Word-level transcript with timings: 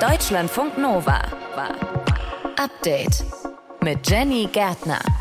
Deutschlandfunk 0.00 0.78
Nova. 0.78 1.20
Update 2.56 3.22
mit 3.82 4.08
Jenny 4.08 4.48
Gärtner. 4.50 5.19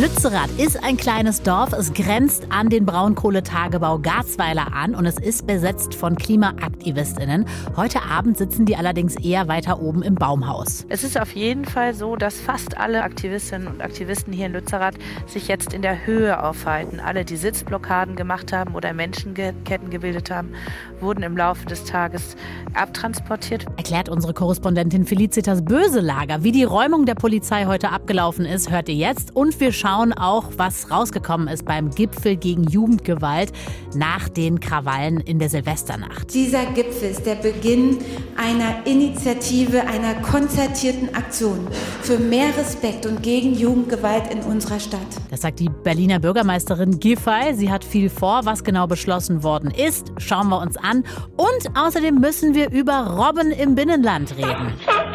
Lützerath 0.00 0.48
ist 0.56 0.82
ein 0.82 0.96
kleines 0.96 1.42
Dorf. 1.42 1.74
Es 1.74 1.92
grenzt 1.92 2.46
an 2.48 2.70
den 2.70 2.86
Braunkohletagebau 2.86 3.98
Garzweiler 3.98 4.72
an 4.72 4.94
und 4.94 5.04
es 5.04 5.18
ist 5.18 5.46
besetzt 5.46 5.94
von 5.94 6.16
KlimaaktivistInnen. 6.16 7.44
Heute 7.76 8.00
Abend 8.04 8.38
sitzen 8.38 8.64
die 8.64 8.76
allerdings 8.76 9.16
eher 9.16 9.46
weiter 9.46 9.82
oben 9.82 10.02
im 10.02 10.14
Baumhaus. 10.14 10.86
Es 10.88 11.04
ist 11.04 11.20
auf 11.20 11.34
jeden 11.34 11.66
Fall 11.66 11.92
so, 11.92 12.16
dass 12.16 12.40
fast 12.40 12.78
alle 12.78 13.02
Aktivistinnen 13.02 13.68
und 13.68 13.82
Aktivisten 13.82 14.32
hier 14.32 14.46
in 14.46 14.54
Lützerath 14.54 14.94
sich 15.26 15.48
jetzt 15.48 15.74
in 15.74 15.82
der 15.82 16.06
Höhe 16.06 16.42
aufhalten. 16.42 16.98
Alle, 16.98 17.26
die 17.26 17.36
Sitzblockaden 17.36 18.16
gemacht 18.16 18.54
haben 18.54 18.74
oder 18.74 18.94
Menschenketten 18.94 19.90
gebildet 19.90 20.30
haben, 20.30 20.54
wurden 21.00 21.22
im 21.22 21.36
Laufe 21.36 21.66
des 21.66 21.84
Tages 21.84 22.36
abtransportiert. 22.72 23.66
Erklärt 23.76 24.08
unsere 24.08 24.32
Korrespondentin 24.32 25.04
Felicitas 25.04 25.62
Böselager. 25.62 26.42
Wie 26.42 26.52
die 26.52 26.64
Räumung 26.64 27.04
der 27.04 27.16
Polizei 27.16 27.66
heute 27.66 27.90
abgelaufen 27.90 28.46
ist, 28.46 28.70
hört 28.70 28.88
ihr 28.88 28.94
jetzt. 28.94 29.36
Und 29.36 29.60
wir 29.60 29.72
schauen 29.72 29.89
schauen 29.90 30.12
auch, 30.12 30.44
was 30.56 30.90
rausgekommen 30.90 31.48
ist 31.48 31.64
beim 31.64 31.90
Gipfel 31.90 32.36
gegen 32.36 32.64
Jugendgewalt 32.64 33.52
nach 33.94 34.28
den 34.28 34.60
Krawallen 34.60 35.18
in 35.18 35.40
der 35.40 35.48
Silvesternacht. 35.48 36.32
Dieser 36.32 36.66
Gipfel 36.66 37.10
ist 37.10 37.26
der 37.26 37.34
Beginn 37.34 37.98
einer 38.36 38.86
Initiative, 38.86 39.80
einer 39.80 40.14
konzertierten 40.22 41.12
Aktion 41.14 41.66
für 42.02 42.18
mehr 42.18 42.56
Respekt 42.56 43.04
und 43.04 43.22
gegen 43.22 43.54
Jugendgewalt 43.54 44.32
in 44.32 44.40
unserer 44.42 44.78
Stadt. 44.78 45.00
Das 45.30 45.40
sagt 45.40 45.58
die 45.58 45.68
Berliner 45.68 46.20
Bürgermeisterin 46.20 47.00
Giffey. 47.00 47.54
Sie 47.54 47.70
hat 47.70 47.84
viel 47.84 48.10
vor, 48.10 48.44
was 48.44 48.62
genau 48.62 48.86
beschlossen 48.86 49.42
worden 49.42 49.72
ist. 49.72 50.12
Schauen 50.18 50.48
wir 50.50 50.60
uns 50.60 50.76
an. 50.76 51.02
Und 51.36 51.76
außerdem 51.76 52.14
müssen 52.14 52.54
wir 52.54 52.70
über 52.70 53.06
Robben 53.16 53.50
im 53.50 53.74
Binnenland 53.74 54.36
reden. 54.36 54.72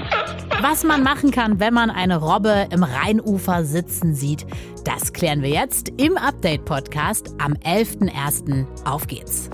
Was 0.62 0.84
man 0.84 1.04
machen 1.04 1.32
kann, 1.32 1.60
wenn 1.60 1.74
man 1.74 1.90
eine 1.90 2.18
Robbe 2.18 2.68
im 2.72 2.84
Rheinufer 2.84 3.66
sitzen 3.66 4.16
sieht, 4.16 4.46
das 4.84 5.14
klären 5.14 5.42
wir 5.42 5.50
jetzt 5.50 5.90
im 5.98 6.18
Update-Podcast 6.18 7.36
am 7.40 7.54
11.01. 7.54 8.66
Auf 8.86 9.08
geht's! 9.08 9.50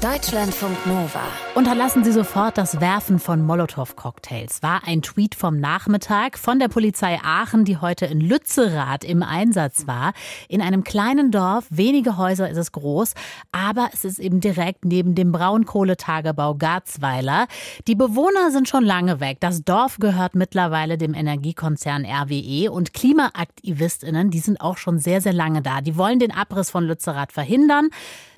Deutschlandfunk 0.00 0.86
Nova. 0.86 1.22
Unterlassen 1.56 2.04
Sie 2.04 2.12
sofort 2.12 2.56
das 2.56 2.80
Werfen 2.80 3.18
von 3.18 3.44
Molotow-Cocktails. 3.44 4.62
War 4.62 4.82
ein 4.86 5.02
Tweet 5.02 5.34
vom 5.34 5.58
Nachmittag 5.58 6.38
von 6.38 6.60
der 6.60 6.68
Polizei 6.68 7.18
Aachen, 7.20 7.64
die 7.64 7.78
heute 7.78 8.06
in 8.06 8.20
Lützerath 8.20 9.02
im 9.02 9.24
Einsatz 9.24 9.88
war. 9.88 10.12
In 10.48 10.62
einem 10.62 10.84
kleinen 10.84 11.32
Dorf, 11.32 11.66
wenige 11.70 12.16
Häuser 12.16 12.48
ist 12.48 12.58
es 12.58 12.70
groß, 12.70 13.14
aber 13.50 13.90
es 13.92 14.04
ist 14.04 14.20
eben 14.20 14.38
direkt 14.40 14.84
neben 14.84 15.16
dem 15.16 15.32
Braunkohletagebau 15.32 16.54
Garzweiler. 16.54 17.48
Die 17.88 17.96
Bewohner 17.96 18.52
sind 18.52 18.68
schon 18.68 18.84
lange 18.84 19.18
weg. 19.18 19.38
Das 19.40 19.64
Dorf 19.64 19.96
gehört 19.98 20.36
mittlerweile 20.36 20.96
dem 20.96 21.12
Energiekonzern 21.12 22.06
RWE 22.06 22.70
und 22.70 22.94
KlimaaktivistInnen, 22.94 24.30
die 24.30 24.38
sind 24.38 24.60
auch 24.60 24.76
schon 24.76 25.00
sehr, 25.00 25.20
sehr 25.20 25.32
lange 25.32 25.60
da. 25.60 25.80
Die 25.80 25.96
wollen 25.96 26.20
den 26.20 26.30
Abriss 26.30 26.70
von 26.70 26.84
Lützerath 26.84 27.32
verhindern 27.32 27.88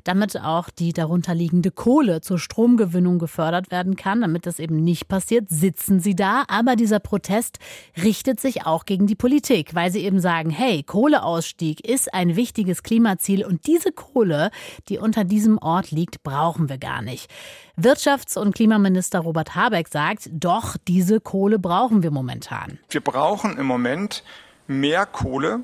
damit 0.05 0.41
auch 0.41 0.71
die 0.71 0.93
darunterliegende 0.93 1.71
Kohle 1.71 2.21
zur 2.21 2.39
Stromgewinnung 2.39 3.19
gefördert 3.19 3.71
werden 3.71 3.97
kann. 3.97 4.21
Damit 4.21 4.47
das 4.47 4.59
eben 4.59 4.77
nicht 4.77 5.09
passiert, 5.09 5.49
sitzen 5.49 6.01
sie 6.01 6.15
da. 6.15 6.45
Aber 6.49 6.77
dieser 6.77 7.01
Protest 7.01 7.59
richtet 8.03 8.41
sich 8.41 8.67
auch 8.67 8.85
gegen 8.85 9.07
die 9.07 9.15
Politik, 9.15 9.75
weil 9.75 9.91
sie 9.91 10.05
eben 10.05 10.21
sagen, 10.21 10.51
hey, 10.51 10.83
Kohleausstieg 10.83 11.87
ist 11.87 12.13
ein 12.15 12.37
wichtiges 12.37 12.83
Klimaziel 12.83 13.45
und 13.45 13.67
diese 13.67 13.93
Kohle, 13.93 14.51
die 14.89 14.99
unter 14.99 15.25
diesem 15.25 15.59
Ort 15.59 15.91
liegt, 15.91 16.23
brauchen 16.23 16.69
wir 16.69 16.79
gar 16.79 17.03
nicht. 17.03 17.31
Wirtschafts- 17.79 18.39
und 18.39 18.55
Klimaminister 18.55 19.21
Robert 19.21 19.55
Habeck 19.55 19.89
sagt, 19.89 20.29
doch, 20.33 20.77
diese 20.87 21.21
Kohle 21.21 21.59
brauchen 21.59 22.03
wir 22.03 22.11
momentan. 22.11 22.79
Wir 22.91 23.01
brauchen 23.01 23.57
im 23.57 23.67
Moment 23.67 24.23
mehr 24.67 25.07
Kohle, 25.07 25.61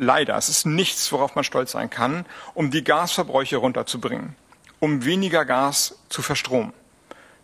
leider, 0.00 0.36
es 0.36 0.48
ist 0.48 0.66
nichts, 0.66 1.12
worauf 1.12 1.34
man 1.34 1.44
stolz 1.44 1.72
sein 1.72 1.90
kann, 1.90 2.24
um 2.54 2.70
die 2.70 2.82
Gasverbräuche 2.82 3.58
runterzubringen, 3.58 4.34
um 4.80 5.04
weniger 5.04 5.44
Gas 5.44 5.98
zu 6.08 6.22
verstromen. 6.22 6.72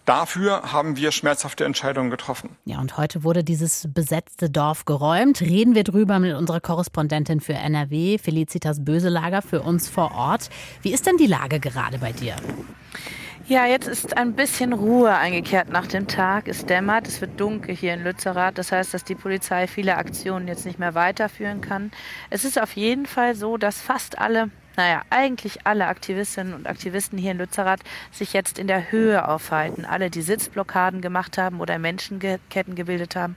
Dafür 0.07 0.73
haben 0.73 0.97
wir 0.97 1.11
schmerzhafte 1.11 1.65
Entscheidungen 1.65 2.11
getroffen. 2.11 2.51
Ja, 2.65 2.79
und 2.79 2.97
heute 2.97 3.25
wurde 3.25 3.43
dieses 3.43 3.89
besetzte 3.93 4.49
Dorf 4.49 4.85
geräumt. 4.85 5.41
Reden 5.41 5.75
wir 5.75 5.83
drüber 5.83 6.21
mit 6.21 6.35
unserer 6.37 6.61
Korrespondentin 6.61 7.41
für 7.41 7.55
NRW, 7.55 8.19
Felicitas 8.19 8.85
Böselager, 8.85 9.43
für 9.43 9.63
uns 9.63 9.89
vor 9.89 10.13
Ort. 10.13 10.49
Wie 10.83 10.93
ist 10.93 11.07
denn 11.07 11.17
die 11.17 11.27
Lage 11.27 11.59
gerade 11.59 11.99
bei 11.99 12.13
dir? 12.13 12.37
Ja, 13.49 13.65
jetzt 13.65 13.87
ist 13.87 14.17
ein 14.17 14.33
bisschen 14.33 14.73
Ruhe 14.73 15.15
eingekehrt 15.15 15.69
nach 15.69 15.87
dem 15.87 16.09
Tag. 16.09 16.49
Es 16.49 16.67
dämmert, 16.67 17.07
es 17.07 17.21
wird 17.21 17.39
dunkel 17.39 17.77
hier 17.77 17.95
in 17.95 18.03
Lützerath. 18.03 18.59
Das 18.59 18.73
heißt, 18.73 18.93
dass 18.93 19.05
die 19.05 19.15
Polizei 19.15 19.69
viele 19.69 19.97
Aktionen 19.99 20.49
jetzt 20.49 20.67
nicht 20.67 20.81
mehr 20.81 20.97
weiterführen 20.97 21.61
kann. 21.61 21.93
Es 22.29 22.45
ist 22.45 22.61
auf 22.61 22.73
jeden 22.73 23.07
Fall 23.07 23.37
so, 23.37 23.57
dass 23.57 23.81
fast 23.81 24.19
alle 24.19 24.51
naja, 24.77 25.03
eigentlich 25.11 25.67
alle 25.67 25.87
Aktivistinnen 25.87 26.55
und 26.55 26.67
Aktivisten 26.67 27.19
hier 27.19 27.33
in 27.33 27.39
Lützerath 27.39 27.81
sich 28.13 28.33
jetzt 28.33 28.59
in 28.59 28.67
der 28.67 28.93
Höhe 28.93 29.27
aufhalten. 29.27 29.85
Alle, 29.85 30.11
die 30.11 30.23
Sitzblockaden 30.23 31.01
gemacht 31.01 31.39
haben 31.39 31.61
oder 31.61 31.79
Menschenketten 31.79 32.75
gebildet 32.75 33.17
haben, 33.17 33.37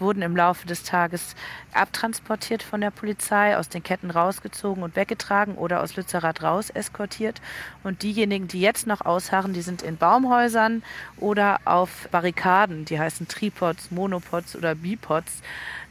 wurden 0.00 0.22
im 0.22 0.36
Laufe 0.36 0.66
des 0.66 0.82
Tages 0.82 1.36
abtransportiert 1.72 2.62
von 2.62 2.80
der 2.80 2.90
Polizei, 2.90 3.56
aus 3.56 3.68
den 3.68 3.82
Ketten 3.82 4.10
rausgezogen 4.10 4.82
und 4.82 4.96
weggetragen 4.96 5.54
oder 5.54 5.82
aus 5.82 5.96
Lützerath 5.96 6.42
raus 6.42 6.70
eskortiert. 6.70 7.40
Und 7.84 8.02
diejenigen, 8.02 8.48
die 8.48 8.60
jetzt 8.60 8.86
noch 8.86 9.02
ausharren, 9.02 9.52
die 9.52 9.62
sind 9.62 9.82
in 9.82 9.96
Baumhäusern 9.96 10.82
oder 11.18 11.60
auf 11.64 12.08
Barrikaden, 12.10 12.84
die 12.84 12.98
heißen 12.98 13.28
Tripods, 13.28 13.90
Monopods 13.90 14.56
oder 14.56 14.74
Bipods 14.74 15.42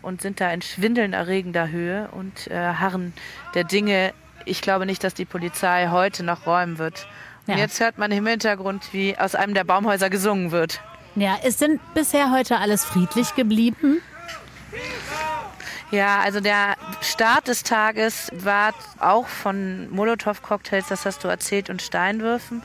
und 0.01 0.21
sind 0.21 0.41
da 0.41 0.51
in 0.51 0.61
schwindelnerregender 0.61 1.69
Höhe 1.69 2.09
und 2.11 2.47
äh, 2.47 2.55
harren 2.55 3.13
der 3.53 3.63
Dinge 3.63 4.13
ich 4.49 4.61
glaube 4.61 4.85
nicht, 4.85 5.03
dass 5.03 5.13
die 5.13 5.25
Polizei 5.25 5.89
heute 5.91 6.23
noch 6.23 6.45
räumen 6.45 6.77
wird. 6.77 7.07
Und 7.47 7.55
ja. 7.55 7.59
jetzt 7.59 7.79
hört 7.79 7.97
man 7.97 8.11
im 8.11 8.25
Hintergrund, 8.25 8.89
wie 8.91 9.17
aus 9.17 9.35
einem 9.35 9.53
der 9.53 9.63
Baumhäuser 9.63 10.09
gesungen 10.09 10.51
wird. 10.51 10.81
Ja, 11.15 11.35
ist 11.43 11.61
denn 11.61 11.79
bisher 11.93 12.31
heute 12.31 12.57
alles 12.57 12.85
friedlich 12.85 13.35
geblieben? 13.35 14.01
Ja, 15.91 16.19
also 16.19 16.39
der 16.39 16.75
Start 17.01 17.47
des 17.47 17.63
Tages 17.63 18.29
war 18.33 18.73
auch 18.99 19.25
von 19.25 19.89
Molotow-Cocktails, 19.89 20.87
das 20.87 21.05
hast 21.05 21.23
du 21.23 21.27
erzählt, 21.27 21.71
und 21.71 21.81
Steinwürfen 21.81 22.61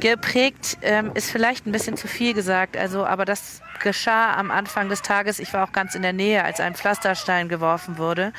geprägt. 0.00 0.78
Ähm, 0.80 1.10
ist 1.14 1.30
vielleicht 1.30 1.66
ein 1.66 1.72
bisschen 1.72 1.98
zu 1.98 2.08
viel 2.08 2.32
gesagt, 2.32 2.78
also, 2.78 3.04
aber 3.04 3.26
das 3.26 3.60
geschah 3.80 4.34
am 4.34 4.50
Anfang 4.50 4.88
des 4.88 5.02
Tages. 5.02 5.38
Ich 5.38 5.52
war 5.52 5.64
auch 5.64 5.72
ganz 5.72 5.94
in 5.94 6.00
der 6.00 6.14
Nähe, 6.14 6.42
als 6.42 6.60
ein 6.60 6.74
Pflasterstein 6.74 7.48
geworfen 7.48 7.98
wurde. 7.98 8.32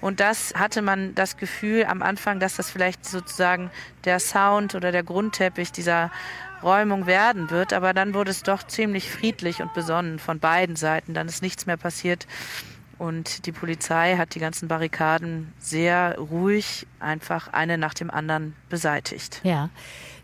Und 0.00 0.20
das 0.20 0.54
hatte 0.54 0.82
man 0.82 1.14
das 1.14 1.36
Gefühl 1.36 1.84
am 1.84 2.02
Anfang, 2.02 2.40
dass 2.40 2.56
das 2.56 2.70
vielleicht 2.70 3.04
sozusagen 3.04 3.70
der 4.04 4.20
Sound 4.20 4.74
oder 4.74 4.92
der 4.92 5.02
Grundteppich 5.02 5.72
dieser 5.72 6.10
Räumung 6.62 7.06
werden 7.06 7.50
wird. 7.50 7.72
Aber 7.72 7.92
dann 7.92 8.14
wurde 8.14 8.30
es 8.30 8.42
doch 8.42 8.62
ziemlich 8.62 9.10
friedlich 9.10 9.62
und 9.62 9.74
besonnen 9.74 10.18
von 10.18 10.38
beiden 10.38 10.76
Seiten. 10.76 11.14
Dann 11.14 11.28
ist 11.28 11.42
nichts 11.42 11.66
mehr 11.66 11.76
passiert. 11.76 12.26
Und 12.98 13.44
die 13.46 13.52
Polizei 13.52 14.16
hat 14.16 14.34
die 14.34 14.38
ganzen 14.38 14.68
Barrikaden 14.68 15.52
sehr 15.58 16.16
ruhig 16.18 16.86
einfach 16.98 17.48
eine 17.52 17.76
nach 17.76 17.92
dem 17.92 18.10
anderen 18.10 18.56
beseitigt. 18.70 19.40
Ja. 19.44 19.68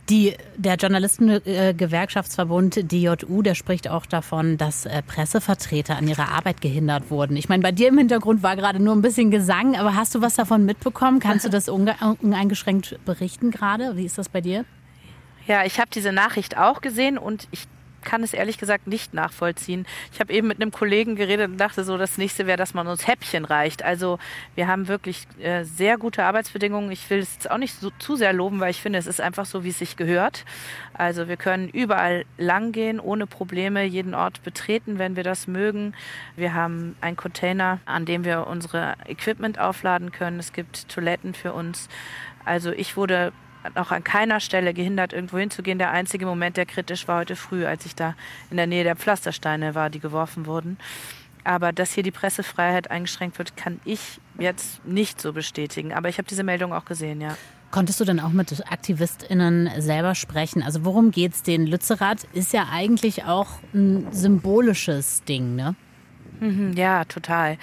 Die, 0.08 0.34
der 0.56 0.74
Journalistengewerkschaftsverbund 0.74 2.90
DJU, 2.90 3.42
der 3.42 3.54
spricht 3.54 3.88
auch 3.88 4.04
davon, 4.04 4.58
dass 4.58 4.84
äh, 4.84 5.00
Pressevertreter 5.02 5.96
an 5.96 6.08
ihrer 6.08 6.30
Arbeit 6.30 6.60
gehindert 6.60 7.08
wurden. 7.10 7.36
Ich 7.36 7.48
meine, 7.48 7.62
bei 7.62 7.70
dir 7.70 7.86
im 7.88 7.98
Hintergrund 7.98 8.42
war 8.42 8.56
gerade 8.56 8.82
nur 8.82 8.96
ein 8.96 9.02
bisschen 9.02 9.30
Gesang, 9.30 9.76
aber 9.76 9.94
hast 9.94 10.16
du 10.16 10.20
was 10.20 10.34
davon 10.34 10.64
mitbekommen? 10.64 11.20
Kannst 11.20 11.44
du 11.44 11.50
das 11.50 11.68
uneingeschränkt 11.68 12.98
berichten 13.04 13.52
gerade? 13.52 13.96
Wie 13.96 14.04
ist 14.04 14.18
das 14.18 14.28
bei 14.28 14.40
dir? 14.40 14.64
Ja, 15.46 15.64
ich 15.64 15.78
habe 15.78 15.90
diese 15.92 16.10
Nachricht 16.12 16.56
auch 16.56 16.80
gesehen 16.80 17.18
und 17.18 17.46
ich 17.52 17.68
kann 18.02 18.22
es 18.22 18.34
ehrlich 18.34 18.58
gesagt 18.58 18.86
nicht 18.86 19.14
nachvollziehen. 19.14 19.86
Ich 20.12 20.20
habe 20.20 20.32
eben 20.32 20.48
mit 20.48 20.60
einem 20.60 20.70
Kollegen 20.70 21.16
geredet 21.16 21.50
und 21.50 21.58
dachte 21.58 21.84
so, 21.84 21.96
das 21.96 22.18
nächste 22.18 22.46
wäre, 22.46 22.56
dass 22.56 22.74
man 22.74 22.86
uns 22.86 23.06
Häppchen 23.06 23.44
reicht. 23.44 23.82
Also 23.82 24.18
wir 24.54 24.68
haben 24.68 24.88
wirklich 24.88 25.26
äh, 25.40 25.64
sehr 25.64 25.98
gute 25.98 26.24
Arbeitsbedingungen. 26.24 26.90
Ich 26.90 27.08
will 27.10 27.20
es 27.20 27.46
auch 27.46 27.58
nicht 27.58 27.74
so 27.74 27.90
zu 27.98 28.16
sehr 28.16 28.32
loben, 28.32 28.60
weil 28.60 28.70
ich 28.70 28.80
finde, 28.80 28.98
es 28.98 29.06
ist 29.06 29.20
einfach 29.20 29.46
so, 29.46 29.64
wie 29.64 29.70
es 29.70 29.78
sich 29.78 29.96
gehört. 29.96 30.44
Also 30.94 31.28
wir 31.28 31.36
können 31.36 31.68
überall 31.68 32.24
lang 32.38 32.72
gehen, 32.72 33.00
ohne 33.00 33.26
Probleme, 33.26 33.84
jeden 33.84 34.14
Ort 34.14 34.42
betreten, 34.42 34.98
wenn 34.98 35.16
wir 35.16 35.24
das 35.24 35.46
mögen. 35.46 35.94
Wir 36.36 36.54
haben 36.54 36.96
einen 37.00 37.16
Container, 37.16 37.80
an 37.86 38.04
dem 38.04 38.24
wir 38.24 38.46
unsere 38.46 38.94
Equipment 39.06 39.58
aufladen 39.58 40.12
können. 40.12 40.38
Es 40.38 40.52
gibt 40.52 40.88
Toiletten 40.88 41.34
für 41.34 41.52
uns. 41.52 41.88
Also 42.44 42.72
ich 42.72 42.96
wurde 42.96 43.32
auch 43.74 43.90
an 43.90 44.04
keiner 44.04 44.40
Stelle 44.40 44.74
gehindert, 44.74 45.12
irgendwo 45.12 45.38
hinzugehen. 45.38 45.78
Der 45.78 45.90
einzige 45.90 46.26
Moment, 46.26 46.56
der 46.56 46.66
kritisch 46.66 47.08
war 47.08 47.20
heute 47.20 47.36
früh, 47.36 47.64
als 47.66 47.86
ich 47.86 47.94
da 47.94 48.14
in 48.50 48.56
der 48.56 48.66
Nähe 48.66 48.84
der 48.84 48.96
Pflastersteine 48.96 49.74
war, 49.74 49.90
die 49.90 50.00
geworfen 50.00 50.46
wurden. 50.46 50.78
Aber 51.44 51.72
dass 51.72 51.92
hier 51.92 52.02
die 52.02 52.10
Pressefreiheit 52.10 52.90
eingeschränkt 52.90 53.38
wird, 53.38 53.56
kann 53.56 53.80
ich 53.84 54.20
jetzt 54.38 54.84
nicht 54.86 55.20
so 55.20 55.32
bestätigen. 55.32 55.92
Aber 55.92 56.08
ich 56.08 56.18
habe 56.18 56.28
diese 56.28 56.44
Meldung 56.44 56.72
auch 56.72 56.84
gesehen, 56.84 57.20
ja. 57.20 57.36
Konntest 57.70 58.00
du 58.00 58.04
denn 58.04 58.20
auch 58.20 58.30
mit 58.30 58.70
AktivistInnen 58.70 59.70
selber 59.78 60.14
sprechen? 60.14 60.62
Also 60.62 60.84
worum 60.84 61.10
geht's 61.10 61.42
denen? 61.42 61.66
Lützerath 61.66 62.24
ist 62.34 62.52
ja 62.52 62.68
eigentlich 62.70 63.24
auch 63.24 63.48
ein 63.72 64.06
symbolisches 64.12 65.24
Ding, 65.24 65.56
ne? 65.56 65.74
Mhm, 66.42 66.72
ja, 66.72 67.04
total. 67.04 67.56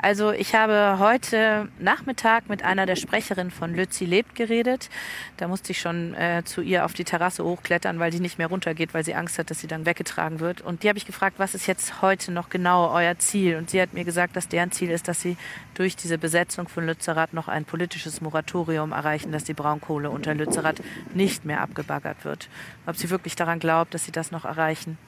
Also 0.00 0.32
ich 0.32 0.56
habe 0.56 0.98
heute 0.98 1.68
Nachmittag 1.78 2.48
mit 2.48 2.64
einer 2.64 2.84
der 2.84 2.96
Sprecherinnen 2.96 3.52
von 3.52 3.72
Lützi 3.72 4.06
lebt 4.06 4.34
geredet. 4.34 4.90
Da 5.36 5.46
musste 5.46 5.70
ich 5.70 5.80
schon 5.80 6.14
äh, 6.14 6.42
zu 6.44 6.60
ihr 6.60 6.84
auf 6.84 6.94
die 6.94 7.04
Terrasse 7.04 7.44
hochklettern, 7.44 8.00
weil 8.00 8.10
die 8.10 8.18
nicht 8.18 8.38
mehr 8.38 8.48
runtergeht, 8.48 8.92
weil 8.92 9.04
sie 9.04 9.14
Angst 9.14 9.38
hat, 9.38 9.50
dass 9.50 9.60
sie 9.60 9.68
dann 9.68 9.86
weggetragen 9.86 10.40
wird. 10.40 10.62
Und 10.62 10.82
die 10.82 10.88
habe 10.88 10.98
ich 10.98 11.06
gefragt, 11.06 11.36
was 11.38 11.54
ist 11.54 11.68
jetzt 11.68 12.02
heute 12.02 12.32
noch 12.32 12.48
genau 12.48 12.92
euer 12.92 13.16
Ziel? 13.20 13.54
Und 13.54 13.70
sie 13.70 13.80
hat 13.80 13.94
mir 13.94 14.02
gesagt, 14.02 14.34
dass 14.34 14.48
deren 14.48 14.72
Ziel 14.72 14.90
ist, 14.90 15.06
dass 15.06 15.20
sie 15.20 15.36
durch 15.74 15.96
diese 15.96 16.18
Besetzung 16.18 16.68
von 16.68 16.86
Lützerath 16.86 17.32
noch 17.32 17.48
ein 17.48 17.64
politisches 17.64 18.20
Moratorium 18.20 18.92
erreichen, 18.92 19.32
dass 19.32 19.44
die 19.44 19.54
Braunkohle 19.54 20.10
unter 20.10 20.34
Lützerath 20.34 20.80
nicht 21.14 21.44
mehr 21.44 21.60
abgebaggert 21.60 22.24
wird. 22.24 22.48
Ob 22.86 22.96
sie 22.96 23.10
wirklich 23.10 23.36
daran 23.36 23.58
glaubt, 23.58 23.94
dass 23.94 24.04
sie 24.04 24.12
das 24.12 24.30
noch 24.30 24.44
erreichen, 24.44 24.98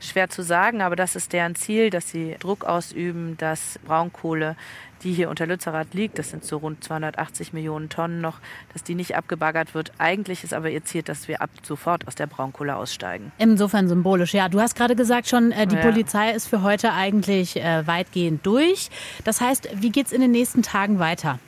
schwer 0.00 0.30
zu 0.30 0.42
sagen, 0.42 0.80
aber 0.80 0.96
das 0.96 1.16
ist 1.16 1.32
deren 1.32 1.54
Ziel, 1.54 1.90
dass 1.90 2.08
sie 2.08 2.36
Druck 2.38 2.64
ausüben, 2.64 3.36
dass 3.36 3.78
Braunkohle, 3.84 4.56
die 5.04 5.12
hier 5.12 5.30
unter 5.30 5.46
Lützerath 5.46 5.94
liegt, 5.94 6.18
das 6.18 6.30
sind 6.30 6.44
so 6.44 6.58
rund 6.58 6.82
280 6.82 7.52
Millionen 7.52 7.88
Tonnen 7.88 8.20
noch, 8.20 8.38
dass 8.72 8.82
die 8.82 8.94
nicht 8.94 9.16
abgebaggert 9.16 9.74
wird. 9.74 9.92
Eigentlich 9.98 10.44
ist 10.44 10.54
aber 10.54 10.70
ihr 10.70 10.84
Ziel, 10.84 11.02
dass 11.02 11.28
wir 11.28 11.42
ab 11.42 11.50
sofort 11.62 12.06
aus 12.06 12.14
der 12.14 12.26
Braunkohle 12.26 12.76
aussteigen. 12.76 13.32
Insofern 13.38 13.88
symbolisch, 13.88 14.34
ja. 14.34 14.48
Du 14.48 14.60
hast 14.60 14.74
gerade 14.74 14.96
gesagt 14.96 15.28
schon, 15.28 15.52
äh, 15.52 15.66
die 15.66 15.76
ja. 15.76 15.82
Polizei 15.82 16.30
ist 16.32 16.48
für 16.48 16.62
heute 16.62 16.92
eigentlich 16.92 17.56
äh, 17.56 17.86
weitgehend 17.86 18.44
durch. 18.46 18.90
Das 19.24 19.40
heißt, 19.40 19.68
wie 19.74 19.90
geht 19.90 20.06
es 20.06 20.12
in 20.12 20.20
den 20.20 20.30
nächsten 20.30 20.62
Tagen 20.62 20.98
weiter? 20.98 21.38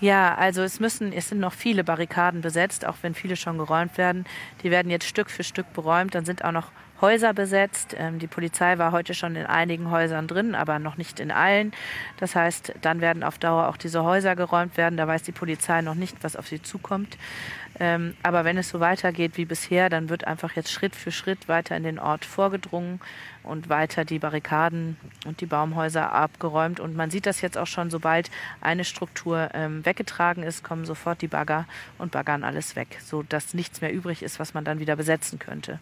Ja, 0.00 0.34
also 0.34 0.62
es 0.62 0.80
müssen, 0.80 1.12
es 1.12 1.28
sind 1.28 1.40
noch 1.40 1.52
viele 1.52 1.84
Barrikaden 1.84 2.40
besetzt, 2.40 2.86
auch 2.86 2.96
wenn 3.02 3.14
viele 3.14 3.36
schon 3.36 3.58
geräumt 3.58 3.96
werden. 3.96 4.26
Die 4.62 4.70
werden 4.70 4.90
jetzt 4.90 5.06
Stück 5.06 5.30
für 5.30 5.44
Stück 5.44 5.72
beräumt. 5.72 6.14
Dann 6.14 6.24
sind 6.24 6.44
auch 6.44 6.52
noch 6.52 6.72
Häuser 7.00 7.34
besetzt. 7.34 7.94
Ähm, 7.98 8.18
die 8.18 8.26
Polizei 8.26 8.78
war 8.78 8.92
heute 8.92 9.14
schon 9.14 9.36
in 9.36 9.46
einigen 9.46 9.90
Häusern 9.90 10.26
drin, 10.26 10.54
aber 10.54 10.78
noch 10.78 10.96
nicht 10.96 11.20
in 11.20 11.30
allen. 11.30 11.72
Das 12.18 12.34
heißt, 12.36 12.74
dann 12.82 13.00
werden 13.00 13.22
auf 13.22 13.38
Dauer 13.38 13.68
auch 13.68 13.76
diese 13.76 14.04
Häuser 14.04 14.36
geräumt 14.36 14.76
werden. 14.76 14.96
Da 14.96 15.06
weiß 15.06 15.22
die 15.22 15.32
Polizei 15.32 15.82
noch 15.82 15.94
nicht, 15.94 16.16
was 16.22 16.36
auf 16.36 16.48
sie 16.48 16.62
zukommt. 16.62 17.16
Ähm, 17.80 18.14
aber 18.22 18.44
wenn 18.44 18.56
es 18.56 18.68
so 18.68 18.78
weitergeht 18.78 19.36
wie 19.36 19.44
bisher, 19.44 19.88
dann 19.90 20.08
wird 20.08 20.26
einfach 20.26 20.52
jetzt 20.52 20.70
Schritt 20.70 20.94
für 20.94 21.10
Schritt 21.10 21.48
weiter 21.48 21.76
in 21.76 21.82
den 21.82 21.98
Ort 21.98 22.24
vorgedrungen 22.24 23.00
und 23.42 23.68
weiter 23.68 24.04
die 24.04 24.20
Barrikaden 24.20 24.96
und 25.26 25.40
die 25.40 25.46
Baumhäuser 25.46 26.12
abgeräumt. 26.12 26.78
Und 26.78 26.94
man 26.94 27.10
sieht 27.10 27.26
das 27.26 27.40
jetzt 27.40 27.58
auch 27.58 27.66
schon, 27.66 27.90
sobald 27.90 28.30
eine 28.60 28.84
Struktur 28.84 29.50
ähm, 29.54 29.84
weggetragen 29.84 30.44
ist, 30.44 30.62
kommen 30.62 30.84
sofort 30.84 31.20
die 31.20 31.28
Bagger 31.28 31.66
und 31.98 32.12
baggern 32.12 32.44
alles 32.44 32.76
weg, 32.76 32.98
sodass 33.02 33.54
nichts 33.54 33.80
mehr 33.80 33.92
übrig 33.92 34.22
ist, 34.22 34.38
was 34.38 34.54
man 34.54 34.64
dann 34.64 34.78
wieder 34.78 34.94
besetzen 34.94 35.40
könnte. 35.40 35.80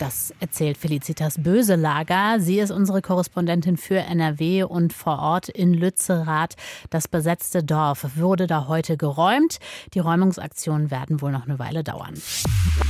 Das 0.00 0.32
erzählt 0.40 0.78
Felicitas 0.78 1.42
Böselager. 1.42 2.40
Sie 2.40 2.58
ist 2.58 2.70
unsere 2.70 3.02
Korrespondentin 3.02 3.76
für 3.76 3.98
NRW 3.98 4.62
und 4.62 4.94
vor 4.94 5.18
Ort 5.18 5.50
in 5.50 5.74
Lützerath. 5.74 6.56
Das 6.88 7.06
besetzte 7.06 7.62
Dorf 7.62 8.06
wurde 8.16 8.46
da 8.46 8.66
heute 8.66 8.96
geräumt. 8.96 9.58
Die 9.92 9.98
Räumungsaktionen 9.98 10.90
werden 10.90 11.20
wohl 11.20 11.32
noch 11.32 11.44
eine 11.44 11.58
Weile 11.58 11.84
dauern. 11.84 12.14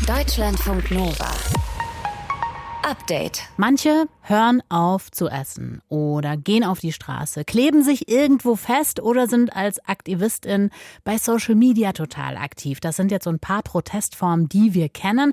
Deutschlandfunk 0.06 0.92
Nova. 0.92 1.32
Update. 2.82 3.42
Manche 3.56 4.06
hören 4.22 4.62
auf 4.68 5.10
zu 5.10 5.28
essen 5.28 5.82
oder 5.88 6.36
gehen 6.36 6.64
auf 6.64 6.80
die 6.80 6.92
Straße, 6.92 7.44
kleben 7.44 7.82
sich 7.82 8.08
irgendwo 8.08 8.56
fest 8.56 9.00
oder 9.00 9.26
sind 9.26 9.54
als 9.54 9.84
Aktivistin 9.86 10.70
bei 11.04 11.18
Social 11.18 11.54
Media 11.54 11.92
total 11.92 12.36
aktiv. 12.36 12.80
Das 12.80 12.96
sind 12.96 13.10
jetzt 13.10 13.24
so 13.24 13.30
ein 13.30 13.38
paar 13.38 13.62
Protestformen, 13.62 14.48
die 14.48 14.72
wir 14.72 14.88
kennen. 14.88 15.32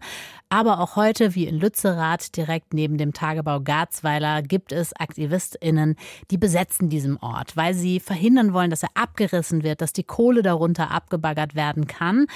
Aber 0.50 0.80
auch 0.80 0.96
heute, 0.96 1.36
wie 1.36 1.46
in 1.46 1.60
Lützerath, 1.60 2.36
direkt 2.36 2.74
neben 2.74 2.98
dem 2.98 3.14
Tagebau 3.14 3.60
Garzweiler, 3.60 4.42
gibt 4.42 4.72
es 4.72 4.94
AktivistInnen, 4.94 5.96
die 6.32 6.38
besetzen 6.38 6.90
diesen 6.90 7.18
Ort, 7.18 7.58
weil 7.58 7.74
sie 7.74 8.00
verhindern 8.00 8.54
wollen, 8.54 8.70
dass 8.70 8.84
er 8.84 8.90
abgerissen 8.94 9.64
wird, 9.64 9.82
dass 9.82 9.94
die 9.94 10.04
Kohle 10.04 10.42
darunter 10.42 10.92
abgebaggert 10.92 11.56
werden 11.56 11.88
kann. 11.88 12.28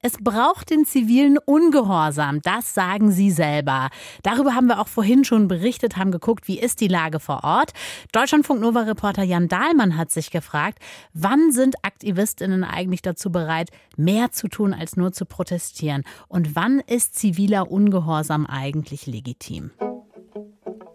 Es 0.00 0.16
braucht 0.22 0.70
den 0.70 0.84
zivilen 0.84 1.38
Ungehorsam, 1.38 2.40
das 2.42 2.72
sagen 2.72 3.10
sie 3.10 3.32
selber. 3.32 3.88
Darüber 4.22 4.54
haben 4.54 4.68
wir 4.68 4.80
auch 4.80 4.86
vorhin 4.86 5.24
schon 5.24 5.48
berichtet, 5.48 5.96
haben 5.96 6.12
geguckt, 6.12 6.46
wie 6.46 6.60
ist 6.60 6.80
die 6.80 6.86
Lage 6.86 7.18
vor 7.18 7.42
Ort. 7.42 7.72
Deutschlandfunk 8.12 8.60
Nova 8.60 8.82
Reporter 8.82 9.24
Jan 9.24 9.48
Dahlmann 9.48 9.96
hat 9.96 10.12
sich 10.12 10.30
gefragt, 10.30 10.78
wann 11.14 11.50
sind 11.50 11.84
Aktivistinnen 11.84 12.62
eigentlich 12.62 13.02
dazu 13.02 13.32
bereit, 13.32 13.70
mehr 13.96 14.30
zu 14.30 14.46
tun 14.46 14.72
als 14.72 14.96
nur 14.96 15.12
zu 15.12 15.26
protestieren 15.26 16.04
und 16.28 16.54
wann 16.54 16.78
ist 16.78 17.16
ziviler 17.16 17.68
Ungehorsam 17.68 18.46
eigentlich 18.46 19.08
legitim? 19.08 19.72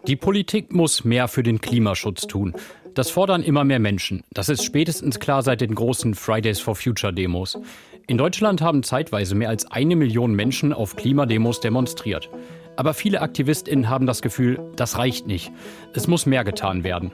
Die 0.06 0.16
Politik 0.16 0.72
muss 0.72 1.04
mehr 1.04 1.28
für 1.28 1.42
den 1.42 1.60
Klimaschutz 1.60 2.26
tun. 2.26 2.54
Das 2.94 3.10
fordern 3.10 3.42
immer 3.42 3.64
mehr 3.64 3.80
Menschen. 3.80 4.22
Das 4.32 4.48
ist 4.48 4.64
spätestens 4.64 5.18
klar 5.18 5.42
seit 5.42 5.60
den 5.60 5.74
großen 5.74 6.14
Fridays 6.14 6.60
for 6.60 6.76
Future 6.76 7.12
Demos. 7.12 7.58
In 8.06 8.18
Deutschland 8.18 8.60
haben 8.60 8.82
zeitweise 8.82 9.34
mehr 9.34 9.48
als 9.48 9.70
eine 9.70 9.96
Million 9.96 10.34
Menschen 10.34 10.74
auf 10.74 10.94
Klimademos 10.94 11.60
demonstriert. 11.60 12.28
Aber 12.76 12.92
viele 12.92 13.22
AktivistInnen 13.22 13.88
haben 13.88 14.04
das 14.04 14.20
Gefühl, 14.20 14.60
das 14.76 14.98
reicht 14.98 15.26
nicht. 15.26 15.50
Es 15.94 16.06
muss 16.06 16.26
mehr 16.26 16.44
getan 16.44 16.84
werden. 16.84 17.12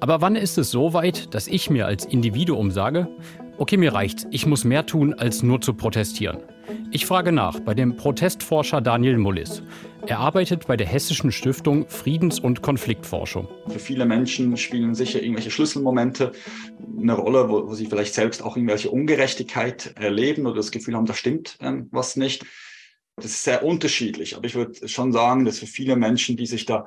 Aber 0.00 0.22
wann 0.22 0.36
ist 0.36 0.56
es 0.56 0.70
so 0.70 0.94
weit, 0.94 1.34
dass 1.34 1.46
ich 1.46 1.68
mir 1.68 1.84
als 1.84 2.06
Individuum 2.06 2.70
sage, 2.70 3.08
okay, 3.60 3.76
mir 3.76 3.92
reicht's, 3.92 4.26
ich 4.30 4.46
muss 4.46 4.64
mehr 4.64 4.86
tun, 4.86 5.12
als 5.12 5.42
nur 5.42 5.60
zu 5.60 5.74
protestieren? 5.74 6.38
Ich 6.90 7.04
frage 7.04 7.30
nach 7.30 7.60
bei 7.60 7.74
dem 7.74 7.94
Protestforscher 7.94 8.80
Daniel 8.80 9.18
Mullis. 9.18 9.62
Er 10.06 10.18
arbeitet 10.18 10.66
bei 10.66 10.78
der 10.78 10.86
Hessischen 10.86 11.30
Stiftung 11.30 11.86
Friedens- 11.86 12.40
und 12.40 12.62
Konfliktforschung. 12.62 13.48
Für 13.68 13.78
viele 13.78 14.06
Menschen 14.06 14.56
spielen 14.56 14.94
sicher 14.94 15.22
irgendwelche 15.22 15.50
Schlüsselmomente 15.50 16.32
eine 16.98 17.12
Rolle, 17.12 17.50
wo, 17.50 17.68
wo 17.68 17.74
sie 17.74 17.84
vielleicht 17.84 18.14
selbst 18.14 18.42
auch 18.42 18.56
irgendwelche 18.56 18.90
Ungerechtigkeit 18.90 19.94
erleben 19.96 20.46
oder 20.46 20.56
das 20.56 20.70
Gefühl 20.70 20.94
haben, 20.94 21.06
da 21.06 21.14
stimmt 21.14 21.58
ähm, 21.60 21.88
was 21.90 22.16
nicht. 22.16 22.46
Das 23.16 23.26
ist 23.26 23.44
sehr 23.44 23.62
unterschiedlich, 23.62 24.36
aber 24.36 24.46
ich 24.46 24.54
würde 24.54 24.88
schon 24.88 25.12
sagen, 25.12 25.44
dass 25.44 25.58
für 25.58 25.66
viele 25.66 25.96
Menschen, 25.96 26.38
die 26.38 26.46
sich 26.46 26.64
da 26.64 26.86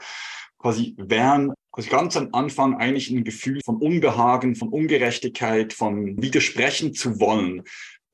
quasi 0.57 0.95
wehren, 0.97 1.53
quasi 1.73 1.89
ganz 1.89 2.15
am 2.15 2.29
Anfang 2.31 2.77
eigentlich 2.77 3.09
ein 3.09 3.23
Gefühl 3.25 3.59
von 3.65 3.77
Unbehagen, 3.77 4.55
von 4.55 4.69
Ungerechtigkeit, 4.69 5.73
von 5.73 6.21
widersprechen 6.21 6.93
zu 6.93 7.19
wollen, 7.19 7.63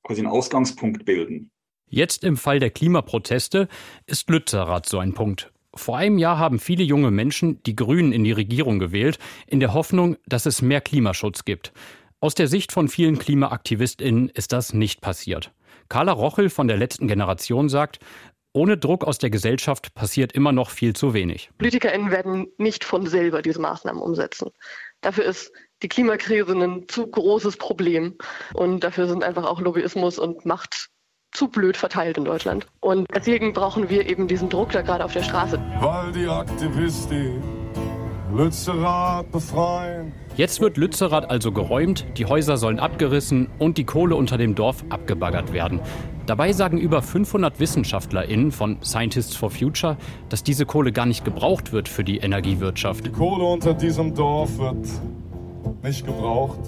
quasi 0.01 0.21
einen 0.21 0.31
Ausgangspunkt 0.31 1.05
bilden. 1.05 1.51
Jetzt 1.87 2.23
im 2.23 2.37
Fall 2.37 2.59
der 2.59 2.69
Klimaproteste 2.71 3.67
ist 4.05 4.29
Lützerath 4.29 4.87
so 4.87 4.99
ein 4.99 5.13
Punkt. 5.13 5.51
Vor 5.75 5.97
einem 5.97 6.17
Jahr 6.17 6.39
haben 6.39 6.59
viele 6.59 6.83
junge 6.83 7.11
Menschen 7.11 7.61
die 7.63 7.75
Grünen 7.75 8.13
in 8.13 8.23
die 8.23 8.31
Regierung 8.31 8.79
gewählt, 8.79 9.19
in 9.45 9.59
der 9.59 9.73
Hoffnung, 9.73 10.15
dass 10.25 10.45
es 10.45 10.61
mehr 10.61 10.81
Klimaschutz 10.81 11.45
gibt. 11.45 11.73
Aus 12.21 12.35
der 12.35 12.47
Sicht 12.47 12.71
von 12.71 12.87
vielen 12.87 13.19
KlimaaktivistInnen 13.19 14.29
ist 14.29 14.51
das 14.51 14.73
nicht 14.73 15.01
passiert. 15.01 15.51
Carla 15.89 16.11
Rochel 16.11 16.49
von 16.49 16.67
der 16.67 16.77
letzten 16.77 17.07
Generation 17.07 17.67
sagt, 17.67 17.99
ohne 18.53 18.77
Druck 18.77 19.05
aus 19.05 19.17
der 19.17 19.29
Gesellschaft 19.29 19.93
passiert 19.93 20.31
immer 20.31 20.51
noch 20.51 20.69
viel 20.69 20.95
zu 20.95 21.13
wenig. 21.13 21.49
PolitikerInnen 21.57 22.11
werden 22.11 22.47
nicht 22.57 22.83
von 22.83 23.05
selber 23.05 23.41
diese 23.41 23.61
Maßnahmen 23.61 24.01
umsetzen. 24.01 24.49
Dafür 25.01 25.25
ist 25.25 25.51
die 25.81 25.87
Klimakrise 25.87 26.53
ein 26.53 26.87
zu 26.87 27.07
großes 27.07 27.57
Problem. 27.57 28.15
Und 28.53 28.83
dafür 28.83 29.07
sind 29.07 29.23
einfach 29.23 29.45
auch 29.45 29.61
Lobbyismus 29.61 30.19
und 30.19 30.45
Macht 30.45 30.89
zu 31.31 31.47
blöd 31.47 31.77
verteilt 31.77 32.17
in 32.17 32.25
Deutschland. 32.25 32.67
Und 32.79 33.05
deswegen 33.13 33.53
brauchen 33.53 33.89
wir 33.89 34.09
eben 34.09 34.27
diesen 34.27 34.49
Druck 34.49 34.71
da 34.71 34.81
gerade 34.81 35.05
auf 35.05 35.13
der 35.13 35.23
Straße. 35.23 35.59
Weil 35.79 36.11
die 36.11 36.27
Aktivistin 36.27 37.58
Lützerath 38.31 39.31
befreien. 39.31 40.11
Jetzt 40.37 40.61
wird 40.61 40.77
Lützerath 40.77 41.29
also 41.29 41.51
geräumt, 41.51 42.05
die 42.17 42.25
Häuser 42.25 42.57
sollen 42.57 42.79
abgerissen 42.79 43.49
und 43.57 43.77
die 43.77 43.85
Kohle 43.85 44.15
unter 44.15 44.37
dem 44.37 44.55
Dorf 44.55 44.83
abgebaggert 44.89 45.51
werden. 45.51 45.79
Dabei 46.27 46.53
sagen 46.53 46.77
über 46.77 47.01
500 47.01 47.59
WissenschaftlerInnen 47.59 48.51
von 48.51 48.77
Scientists 48.83 49.35
for 49.35 49.49
Future, 49.49 49.97
dass 50.29 50.43
diese 50.43 50.67
Kohle 50.67 50.91
gar 50.91 51.07
nicht 51.07 51.25
gebraucht 51.25 51.73
wird 51.73 51.87
für 51.87 52.03
die 52.03 52.17
Energiewirtschaft. 52.17 53.07
Die 53.07 53.11
Kohle 53.11 53.43
unter 53.45 53.73
diesem 53.73 54.13
Dorf 54.13 54.57
wird 54.59 54.87
nicht 55.81 56.05
gebraucht 56.05 56.59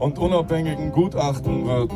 und 0.00 0.18
unabhängigen 0.18 0.90
Gutachten 0.90 1.64
wird 1.64 1.92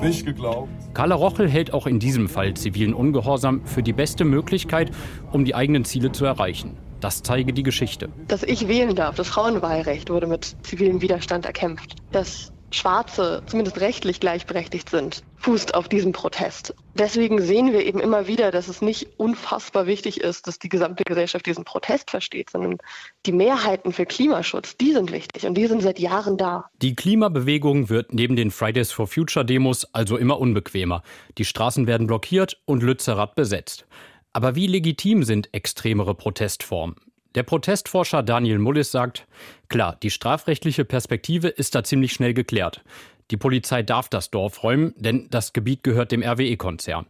nicht 0.00 0.26
geglaubt. 0.26 0.68
Carla 0.94 1.14
Rochel 1.14 1.48
hält 1.48 1.72
auch 1.72 1.86
in 1.86 2.00
diesem 2.00 2.28
Fall 2.28 2.54
zivilen 2.54 2.92
Ungehorsam 2.92 3.64
für 3.64 3.84
die 3.84 3.92
beste 3.92 4.24
Möglichkeit, 4.24 4.90
um 5.30 5.44
die 5.44 5.54
eigenen 5.54 5.84
Ziele 5.84 6.10
zu 6.10 6.24
erreichen. 6.24 6.76
Das 7.02 7.22
zeige 7.22 7.52
die 7.52 7.64
Geschichte. 7.64 8.08
Dass 8.28 8.44
ich 8.44 8.68
wählen 8.68 8.94
darf, 8.94 9.16
das 9.16 9.28
Frauenwahlrecht 9.28 10.08
wurde 10.08 10.28
mit 10.28 10.56
zivilem 10.62 11.02
Widerstand 11.02 11.44
erkämpft. 11.44 11.96
Dass 12.12 12.52
Schwarze 12.70 13.42
zumindest 13.46 13.80
rechtlich 13.80 14.20
gleichberechtigt 14.20 14.88
sind, 14.88 15.24
fußt 15.36 15.74
auf 15.74 15.88
diesem 15.88 16.12
Protest. 16.12 16.74
Deswegen 16.94 17.42
sehen 17.42 17.72
wir 17.72 17.84
eben 17.84 17.98
immer 17.98 18.28
wieder, 18.28 18.52
dass 18.52 18.68
es 18.68 18.82
nicht 18.82 19.08
unfassbar 19.18 19.86
wichtig 19.86 20.20
ist, 20.20 20.46
dass 20.46 20.60
die 20.60 20.68
gesamte 20.68 21.02
Gesellschaft 21.02 21.44
diesen 21.44 21.64
Protest 21.64 22.10
versteht, 22.10 22.50
sondern 22.50 22.78
die 23.26 23.32
Mehrheiten 23.32 23.92
für 23.92 24.06
Klimaschutz, 24.06 24.76
die 24.76 24.92
sind 24.92 25.10
wichtig 25.10 25.44
und 25.44 25.54
die 25.54 25.66
sind 25.66 25.82
seit 25.82 25.98
Jahren 25.98 26.36
da. 26.36 26.66
Die 26.80 26.94
Klimabewegung 26.94 27.88
wird 27.88 28.14
neben 28.14 28.36
den 28.36 28.52
Fridays 28.52 28.92
for 28.92 29.08
Future 29.08 29.44
Demos 29.44 29.84
also 29.92 30.16
immer 30.16 30.38
unbequemer. 30.38 31.02
Die 31.36 31.44
Straßen 31.44 31.88
werden 31.88 32.06
blockiert 32.06 32.60
und 32.64 32.82
Lützerath 32.82 33.34
besetzt. 33.34 33.86
Aber 34.32 34.54
wie 34.54 34.66
legitim 34.66 35.24
sind 35.24 35.52
extremere 35.52 36.14
Protestformen? 36.14 36.96
Der 37.34 37.42
Protestforscher 37.42 38.22
Daniel 38.22 38.58
Mullis 38.58 38.90
sagt, 38.90 39.26
klar, 39.68 39.96
die 40.02 40.10
strafrechtliche 40.10 40.84
Perspektive 40.84 41.48
ist 41.48 41.74
da 41.74 41.82
ziemlich 41.82 42.12
schnell 42.12 42.34
geklärt. 42.34 42.82
Die 43.30 43.36
Polizei 43.36 43.82
darf 43.82 44.08
das 44.08 44.30
Dorf 44.30 44.62
räumen, 44.62 44.94
denn 44.96 45.28
das 45.30 45.52
Gebiet 45.52 45.82
gehört 45.82 46.12
dem 46.12 46.22
RWE-Konzern. 46.22 47.06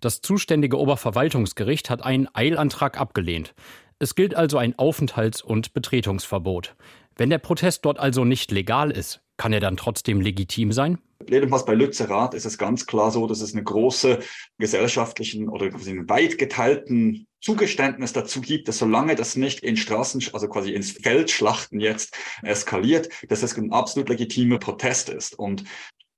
Das 0.00 0.20
zuständige 0.20 0.78
Oberverwaltungsgericht 0.78 1.90
hat 1.90 2.04
einen 2.04 2.28
Eilantrag 2.32 2.98
abgelehnt. 3.00 3.54
Es 3.98 4.14
gilt 4.14 4.34
also 4.34 4.58
ein 4.58 4.74
Aufenthalts- 4.74 5.42
und 5.42 5.72
Betretungsverbot. 5.72 6.74
Wenn 7.16 7.30
der 7.30 7.38
Protest 7.38 7.84
dort 7.84 7.98
also 7.98 8.24
nicht 8.24 8.50
legal 8.50 8.90
ist, 8.90 9.20
kann 9.38 9.52
er 9.52 9.60
dann 9.60 9.78
trotzdem 9.78 10.20
legitim 10.20 10.72
sein? 10.72 10.98
Jedenfalls 11.28 11.64
bei 11.64 11.74
Lützerath 11.74 12.34
ist 12.34 12.44
es 12.44 12.58
ganz 12.58 12.86
klar 12.86 13.10
so, 13.10 13.26
dass 13.26 13.40
es 13.40 13.52
eine 13.52 13.64
große 13.64 14.20
gesellschaftlichen 14.58 15.48
oder 15.48 15.66
einen 15.66 16.08
weit 16.08 16.38
geteilten 16.38 17.26
Zugeständnis 17.40 18.12
dazu 18.12 18.40
gibt, 18.40 18.68
dass 18.68 18.78
solange 18.78 19.14
das 19.14 19.36
nicht 19.36 19.60
in 19.60 19.76
Straßen, 19.76 20.22
also 20.32 20.48
quasi 20.48 20.72
ins 20.72 20.92
Feldschlachten 20.92 21.80
jetzt 21.80 22.16
eskaliert, 22.42 23.08
dass 23.28 23.42
es 23.42 23.56
ein 23.56 23.72
absolut 23.72 24.08
legitimer 24.08 24.58
Protest 24.58 25.08
ist. 25.08 25.38
Und 25.38 25.64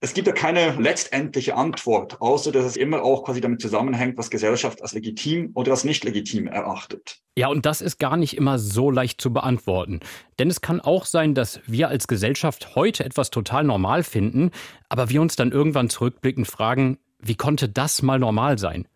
es 0.01 0.15
gibt 0.15 0.29
ja 0.29 0.33
keine 0.33 0.77
letztendliche 0.77 1.57
Antwort, 1.57 2.21
außer 2.21 2.53
dass 2.53 2.65
es 2.65 2.77
immer 2.77 3.03
auch 3.03 3.25
quasi 3.25 3.41
damit 3.41 3.61
zusammenhängt, 3.61 4.17
was 4.17 4.31
Gesellschaft 4.31 4.81
als 4.81 4.93
legitim 4.93 5.51
oder 5.55 5.73
als 5.73 5.83
nicht 5.83 6.05
legitim 6.05 6.47
erachtet. 6.47 7.19
Ja, 7.37 7.49
und 7.49 7.67
das 7.67 7.81
ist 7.81 7.99
gar 7.99 8.17
nicht 8.17 8.37
immer 8.37 8.59
so 8.59 8.91
leicht 8.91 9.21
zu 9.21 9.33
beantworten. 9.33 10.01
Denn 10.39 10.51
es 10.51 10.61
kann 10.61 10.81
auch 10.81 11.05
sein, 11.05 11.35
dass 11.35 11.61
wir 11.67 11.89
als 11.89 12.07
Gesellschaft 12.07 12.77
heute 12.77 13.05
etwas 13.05 13.31
total 13.31 13.65
normal 13.65 14.05
finden, 14.05 14.53
aber 14.89 15.11
wir 15.11 15.21
uns 15.21 15.35
dann 15.35 15.51
irgendwann 15.51 15.91
zurückblickend 15.91 16.47
fragen, 16.47 16.99
wie 17.21 17.37
konnte 17.37 17.69
das 17.69 18.03
mal 18.03 18.21
normal 18.21 18.59
sein? 18.59 18.87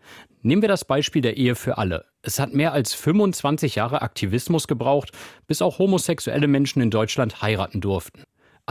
Nehmen 0.42 0.62
wir 0.62 0.68
das 0.68 0.84
Beispiel 0.84 1.22
der 1.22 1.36
Ehe 1.36 1.56
für 1.56 1.78
alle. 1.78 2.04
Es 2.22 2.38
hat 2.38 2.54
mehr 2.54 2.72
als 2.72 2.94
25 2.94 3.74
Jahre 3.74 4.02
Aktivismus 4.02 4.68
gebraucht, 4.68 5.10
bis 5.48 5.62
auch 5.62 5.78
homosexuelle 5.78 6.46
Menschen 6.46 6.80
in 6.80 6.90
Deutschland 6.90 7.42
heiraten 7.42 7.80
durften. 7.80 8.22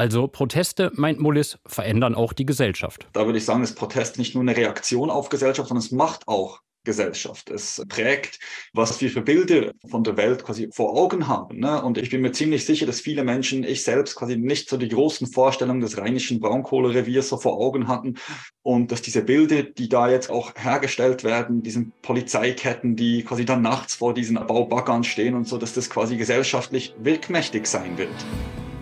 Also 0.01 0.27
Proteste, 0.27 0.91
meint 0.96 1.20
Mullis, 1.20 1.60
verändern 1.67 2.15
auch 2.15 2.34
die 2.34 2.48
Gesellschaft. 2.48 3.05
Da 3.13 3.27
würde 3.27 3.38
ich 3.38 3.46
sagen, 3.46 3.62
ist 3.62 3.75
Protest 3.75 4.17
nicht 4.17 4.34
nur 4.34 4.41
eine 4.41 4.58
Reaktion 4.58 5.12
auf 5.12 5.29
Gesellschaft, 5.29 5.70
sondern 5.70 5.86
es 5.86 5.91
macht 5.91 6.27
auch 6.27 6.60
Gesellschaft. 6.84 7.51
Es 7.51 7.86
prägt, 7.88 8.39
was 8.74 9.00
wir 9.00 9.12
für 9.12 9.22
Bilder 9.22 9.74
von 9.88 10.03
der 10.03 10.17
Welt 10.17 10.43
quasi 10.43 10.70
vor 10.74 10.98
Augen 10.98 11.27
haben. 11.27 11.60
Ne? 11.60 11.84
Und 11.84 12.00
ich 12.00 12.10
bin 12.10 12.22
mir 12.22 12.31
ziemlich 12.31 12.65
sicher, 12.65 12.88
dass 12.88 13.00
viele 13.00 13.24
Menschen, 13.24 13.63
ich 13.63 13.84
selbst 13.84 14.15
quasi 14.15 14.38
nicht 14.38 14.70
so 14.70 14.77
die 14.77 14.89
großen 14.89 15.27
Vorstellungen 15.27 15.81
des 15.81 16.00
rheinischen 16.00 16.39
Braunkohlereviers 16.39 17.29
so 17.29 17.38
vor 17.38 17.60
Augen 17.60 17.88
hatten. 17.88 18.15
Und 18.63 18.91
dass 18.91 19.03
diese 19.03 19.22
Bilder, 19.22 19.62
die 19.62 19.88
da 19.88 20.10
jetzt 20.10 20.31
auch 20.31 20.55
hergestellt 20.55 21.24
werden, 21.24 21.62
diesen 21.62 21.93
Polizeiketten, 22.01 22.96
die 22.96 23.24
quasi 23.24 23.46
dann 23.46 23.62
nachts 23.62 23.93
vor 23.93 24.15
diesen 24.15 24.34
Baubaggern 24.48 25.03
stehen 25.03 25.36
und 25.36 25.48
so, 25.48 25.60
dass 25.60 25.75
das 25.75 25.91
quasi 25.91 26.17
gesellschaftlich 26.17 26.96
wirkmächtig 26.98 27.67
sein 27.67 28.00
wird. 28.00 28.10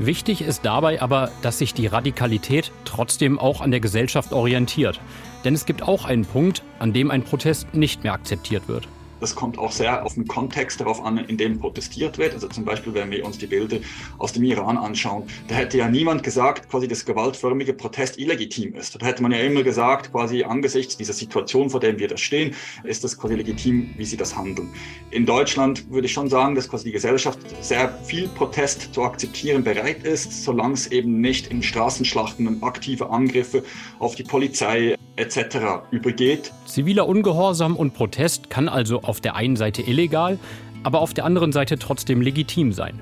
Wichtig 0.01 0.41
ist 0.41 0.63
dabei 0.63 1.01
aber, 1.01 1.29
dass 1.41 1.57
sich 1.57 1.73
die 1.73 1.85
Radikalität 1.85 2.71
trotzdem 2.85 3.37
auch 3.37 3.59
an 3.59 3.69
der 3.69 3.81
Gesellschaft 3.81 4.31
orientiert. 4.31 5.01
Denn 5.43 5.53
es 5.53 5.65
gibt 5.65 5.83
auch 5.83 6.05
einen 6.05 6.25
Punkt, 6.25 6.63
an 6.79 6.93
dem 6.93 7.11
ein 7.11 7.23
Protest 7.23 7.73
nicht 7.73 8.05
mehr 8.05 8.13
akzeptiert 8.13 8.69
wird. 8.69 8.87
Das 9.19 9.35
kommt 9.35 9.57
auch 9.57 9.71
sehr 9.71 10.05
auf 10.05 10.13
den 10.13 10.27
Kontext 10.27 10.79
darauf 10.79 11.03
an, 11.03 11.17
in 11.17 11.37
dem 11.37 11.59
protestiert 11.59 12.17
wird. 12.17 12.33
Also 12.33 12.47
zum 12.47 12.65
Beispiel, 12.65 12.93
wenn 12.93 13.11
wir 13.11 13.25
uns 13.25 13.37
die 13.37 13.47
Bilder 13.47 13.77
aus 14.17 14.33
dem 14.33 14.43
Iran 14.43 14.77
anschauen, 14.77 15.23
da 15.47 15.55
hätte 15.55 15.77
ja 15.77 15.89
niemand 15.89 16.23
gesagt, 16.23 16.69
quasi, 16.69 16.87
dass 16.87 17.05
gewaltförmige 17.05 17.73
Protest 17.73 18.17
illegitim 18.17 18.75
ist. 18.75 19.01
Da 19.01 19.05
hätte 19.05 19.21
man 19.21 19.31
ja 19.31 19.39
immer 19.39 19.63
gesagt, 19.63 20.11
quasi 20.11 20.43
angesichts 20.43 20.97
dieser 20.97 21.13
Situation, 21.13 21.69
vor 21.69 21.79
der 21.79 21.97
wir 21.99 22.07
da 22.07 22.17
stehen, 22.17 22.55
ist 22.83 23.03
das 23.03 23.17
quasi 23.17 23.35
legitim, 23.35 23.93
wie 23.97 24.05
sie 24.05 24.17
das 24.17 24.35
handeln. 24.35 24.69
In 25.11 25.25
Deutschland 25.25 25.89
würde 25.91 26.07
ich 26.07 26.13
schon 26.13 26.29
sagen, 26.29 26.55
dass 26.55 26.69
quasi 26.69 26.85
die 26.85 26.91
Gesellschaft 26.91 27.39
sehr 27.61 27.89
viel 28.03 28.27
Protest 28.29 28.93
zu 28.93 29.03
akzeptieren 29.03 29.63
bereit 29.63 30.03
ist, 30.03 30.43
solange 30.43 30.73
es 30.73 30.87
eben 30.87 31.21
nicht 31.21 31.47
in 31.47 31.61
Straßenschlachten 31.61 32.47
und 32.47 32.63
aktive 32.63 33.09
Angriffe 33.09 33.63
auf 33.99 34.15
die 34.15 34.23
Polizei 34.23 34.95
etc. 35.15 35.57
übergeht. 35.91 36.51
Ziviler 36.65 37.07
Ungehorsam 37.07 37.75
und 37.75 37.93
Protest 37.93 38.49
kann 38.49 38.69
also 38.69 39.03
auf 39.09 39.19
der 39.19 39.35
einen 39.35 39.55
Seite 39.55 39.81
illegal, 39.81 40.39
aber 40.83 41.01
auf 41.01 41.13
der 41.13 41.25
anderen 41.25 41.51
Seite 41.51 41.77
trotzdem 41.77 42.21
legitim 42.21 42.71
sein. 42.71 43.01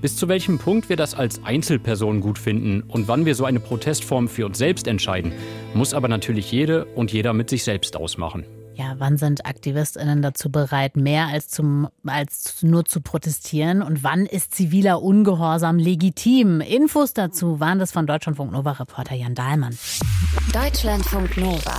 Bis 0.00 0.16
zu 0.16 0.28
welchem 0.28 0.58
Punkt 0.58 0.88
wir 0.88 0.96
das 0.96 1.14
als 1.14 1.42
Einzelperson 1.42 2.20
gut 2.20 2.38
finden 2.38 2.82
und 2.82 3.08
wann 3.08 3.26
wir 3.26 3.34
so 3.34 3.44
eine 3.44 3.58
Protestform 3.58 4.28
für 4.28 4.46
uns 4.46 4.56
selbst 4.56 4.86
entscheiden, 4.86 5.32
muss 5.74 5.92
aber 5.92 6.06
natürlich 6.06 6.52
jede 6.52 6.84
und 6.84 7.12
jeder 7.12 7.32
mit 7.32 7.50
sich 7.50 7.64
selbst 7.64 7.96
ausmachen. 7.96 8.44
Ja, 8.78 8.94
wann 8.98 9.16
sind 9.16 9.44
AktivistInnen 9.44 10.22
dazu 10.22 10.52
bereit, 10.52 10.96
mehr 10.96 11.26
als, 11.26 11.48
zum, 11.48 11.88
als 12.06 12.62
nur 12.62 12.84
zu 12.84 13.00
protestieren? 13.00 13.82
Und 13.82 14.04
wann 14.04 14.24
ist 14.24 14.54
ziviler 14.54 15.02
Ungehorsam 15.02 15.80
legitim? 15.80 16.60
Infos 16.60 17.12
dazu 17.12 17.58
waren 17.58 17.80
das 17.80 17.90
von 17.90 18.06
Deutschlandfunk 18.06 18.52
Nova-Reporter 18.52 19.16
Jan 19.16 19.34
Dahlmann. 19.34 19.76
Deutschlandfunk 20.52 21.36
Nova. 21.36 21.76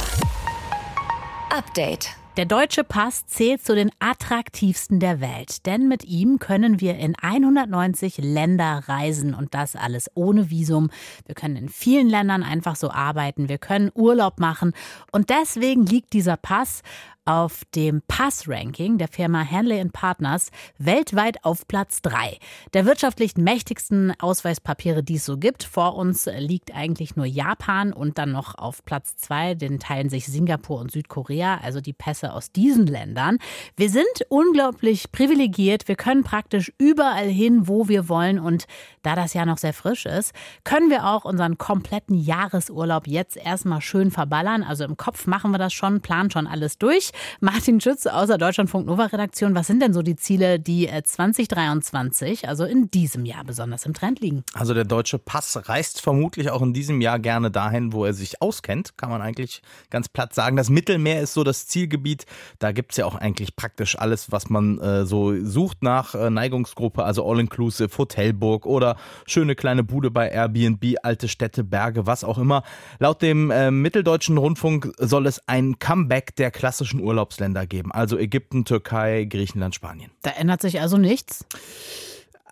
Update. 1.58 2.19
Der 2.40 2.46
deutsche 2.46 2.86
Pass 2.86 3.26
zählt 3.26 3.66
zu 3.66 3.76
den 3.76 3.92
attraktivsten 4.00 5.02
der 5.02 5.20
Welt, 5.20 5.66
denn 5.66 5.90
mit 5.90 6.06
ihm 6.06 6.40
können 6.40 6.80
wir 6.80 6.96
in 6.96 7.18
190 7.22 8.18
Länder 8.20 8.84
reisen 8.88 9.34
und 9.34 9.54
das 9.54 9.76
alles 9.76 10.10
ohne 10.14 10.50
Visum. 10.50 10.90
Wir 11.26 11.36
können 11.36 11.58
in 11.58 11.68
vielen 11.68 12.08
Ländern 12.08 12.44
einfach 12.44 12.78
so 12.78 12.92
arbeiten, 12.92 13.50
wir 13.50 13.58
können 13.58 13.92
Urlaub 13.94 14.40
machen 14.40 14.72
und 15.12 15.30
deswegen 15.30 15.86
liegt 15.86 16.14
dieser 16.14 16.38
Pass 16.38 16.82
auf 17.30 17.62
dem 17.76 18.02
Pass-Ranking 18.08 18.98
der 18.98 19.08
Firma 19.08 19.46
Hanley 19.46 19.86
Partners 19.90 20.50
weltweit 20.80 21.46
auf 21.46 21.68
Platz 21.68 22.02
3. 22.02 22.40
Der 22.74 22.88
wirtschaftlich 22.88 23.38
mächtigsten 23.38 24.20
Ausweispapiere, 24.20 25.04
die 25.04 25.18
es 25.18 25.26
so 25.26 25.38
gibt. 25.38 25.64
Vor 25.64 25.96
uns 25.96 26.26
liegt 26.26 26.74
eigentlich 26.74 27.16
nur 27.16 27.28
Japan 27.28 27.94
und 27.94 28.18
dann 28.18 28.32
noch 28.32 28.56
auf 28.58 28.84
Platz 28.84 29.16
2, 29.18 29.54
den 29.54 29.80
teilen 29.80 30.10
sich 30.10 30.26
Singapur 30.26 30.80
und 30.80 30.92
Südkorea, 30.92 31.60
also 31.62 31.82
die 31.82 31.94
Pässe 31.94 32.34
aus 32.34 32.52
diesen 32.52 32.88
Ländern. 32.88 33.38
Wir 33.78 33.92
sind 33.92 34.08
unglaublich 34.30 35.12
privilegiert. 35.12 35.88
Wir 35.88 35.98
können 35.98 36.24
praktisch 36.24 36.74
überall 36.80 37.28
hin, 37.28 37.68
wo 37.68 37.88
wir 37.88 38.10
wollen. 38.10 38.40
Und 38.40 38.66
da 39.04 39.14
das 39.16 39.36
Jahr 39.36 39.46
noch 39.46 39.60
sehr 39.60 39.74
frisch 39.74 40.08
ist, 40.08 40.34
können 40.64 40.90
wir 40.90 41.06
auch 41.06 41.26
unseren 41.26 41.60
kompletten 41.60 42.16
Jahresurlaub 42.16 43.06
jetzt 43.06 43.38
erstmal 43.38 43.82
schön 43.82 44.10
verballern. 44.10 44.64
Also 44.64 44.84
im 44.84 44.98
Kopf 44.98 45.28
machen 45.28 45.52
wir 45.52 45.60
das 45.60 45.74
schon, 45.74 46.02
planen 46.02 46.32
schon 46.32 46.48
alles 46.48 46.80
durch. 46.80 47.12
Martin 47.40 47.82
Schütz 47.82 48.06
aus 48.06 48.28
der 48.28 48.38
Deutschlandfunk 48.38 48.86
Nova 48.86 49.06
Redaktion. 49.06 49.56
Was 49.56 49.68
sind 49.68 49.82
denn 49.82 49.94
so 49.94 50.02
die 50.02 50.16
Ziele, 50.16 50.60
die 50.60 50.90
2023, 51.04 52.44
äh, 52.44 52.48
also 52.48 52.66
in 52.66 52.92
diesem 52.92 53.26
Jahr 53.26 53.44
besonders 53.44 53.86
im 53.86 53.94
Trend 53.94 54.20
liegen? 54.20 54.44
Also 54.54 54.74
der 54.74 54.84
deutsche 54.84 55.20
Pass 55.20 55.70
reist 55.70 56.02
vermutlich 56.02 56.50
auch 56.50 56.62
in 56.62 56.74
diesem 56.74 57.02
Jahr 57.02 57.20
gerne 57.20 57.52
dahin, 57.52 57.94
wo 57.94 58.06
er 58.06 58.14
sich 58.14 58.42
auskennt, 58.42 58.98
kann 58.98 59.10
man 59.10 59.22
eigentlich 59.22 59.62
ganz 59.90 60.10
platt 60.10 60.34
sagen. 60.34 60.56
Das 60.56 60.70
Mittelmeer 60.70 61.22
ist 61.22 61.34
so 61.34 61.44
das 61.44 61.68
Zielgebiet. 61.68 62.26
Da 62.60 62.72
gibt 62.72 62.92
es 62.92 62.98
ja 62.98 63.06
auch 63.06 63.16
eigentlich 63.16 63.56
praktisch 63.56 63.98
alles, 63.98 64.32
was 64.32 64.50
man 64.50 64.80
äh, 64.80 65.06
so 65.06 65.34
sucht 65.44 65.84
nach 65.84 66.16
äh, 66.16 66.30
Neigungsgruppe, 66.30 67.04
also 67.04 67.30
All-Inclusive, 67.30 67.98
Hotelburg 67.98 68.66
oder 68.66 68.96
schöne 69.26 69.56
kleine 69.56 69.84
Bude 69.84 70.12
bei 70.12 70.30
Airbnb, 70.30 70.96
alte 71.04 71.28
Städte, 71.28 71.64
Berge, 71.64 72.06
was 72.06 72.24
auch 72.24 72.38
immer. 72.38 72.64
Laut 73.00 73.22
dem 73.22 73.52
äh, 73.52 73.72
Mitteldeutschen 73.72 74.38
Rundfunk 74.38 74.92
soll 74.98 75.28
es 75.28 75.42
ein 75.48 75.80
Comeback 75.80 76.36
der 76.36 76.52
klassischen 76.52 77.00
Urlaubsländer 77.10 77.66
geben. 77.66 77.92
Also 77.92 78.18
Ägypten, 78.18 78.66
Türkei, 78.66 79.26
Griechenland, 79.26 79.74
Spanien. 79.74 80.12
Da 80.22 80.32
ändert 80.32 80.62
sich 80.62 80.80
also 80.80 80.98
nichts? 80.98 81.46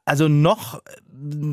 Also 0.08 0.28
noch 0.28 0.82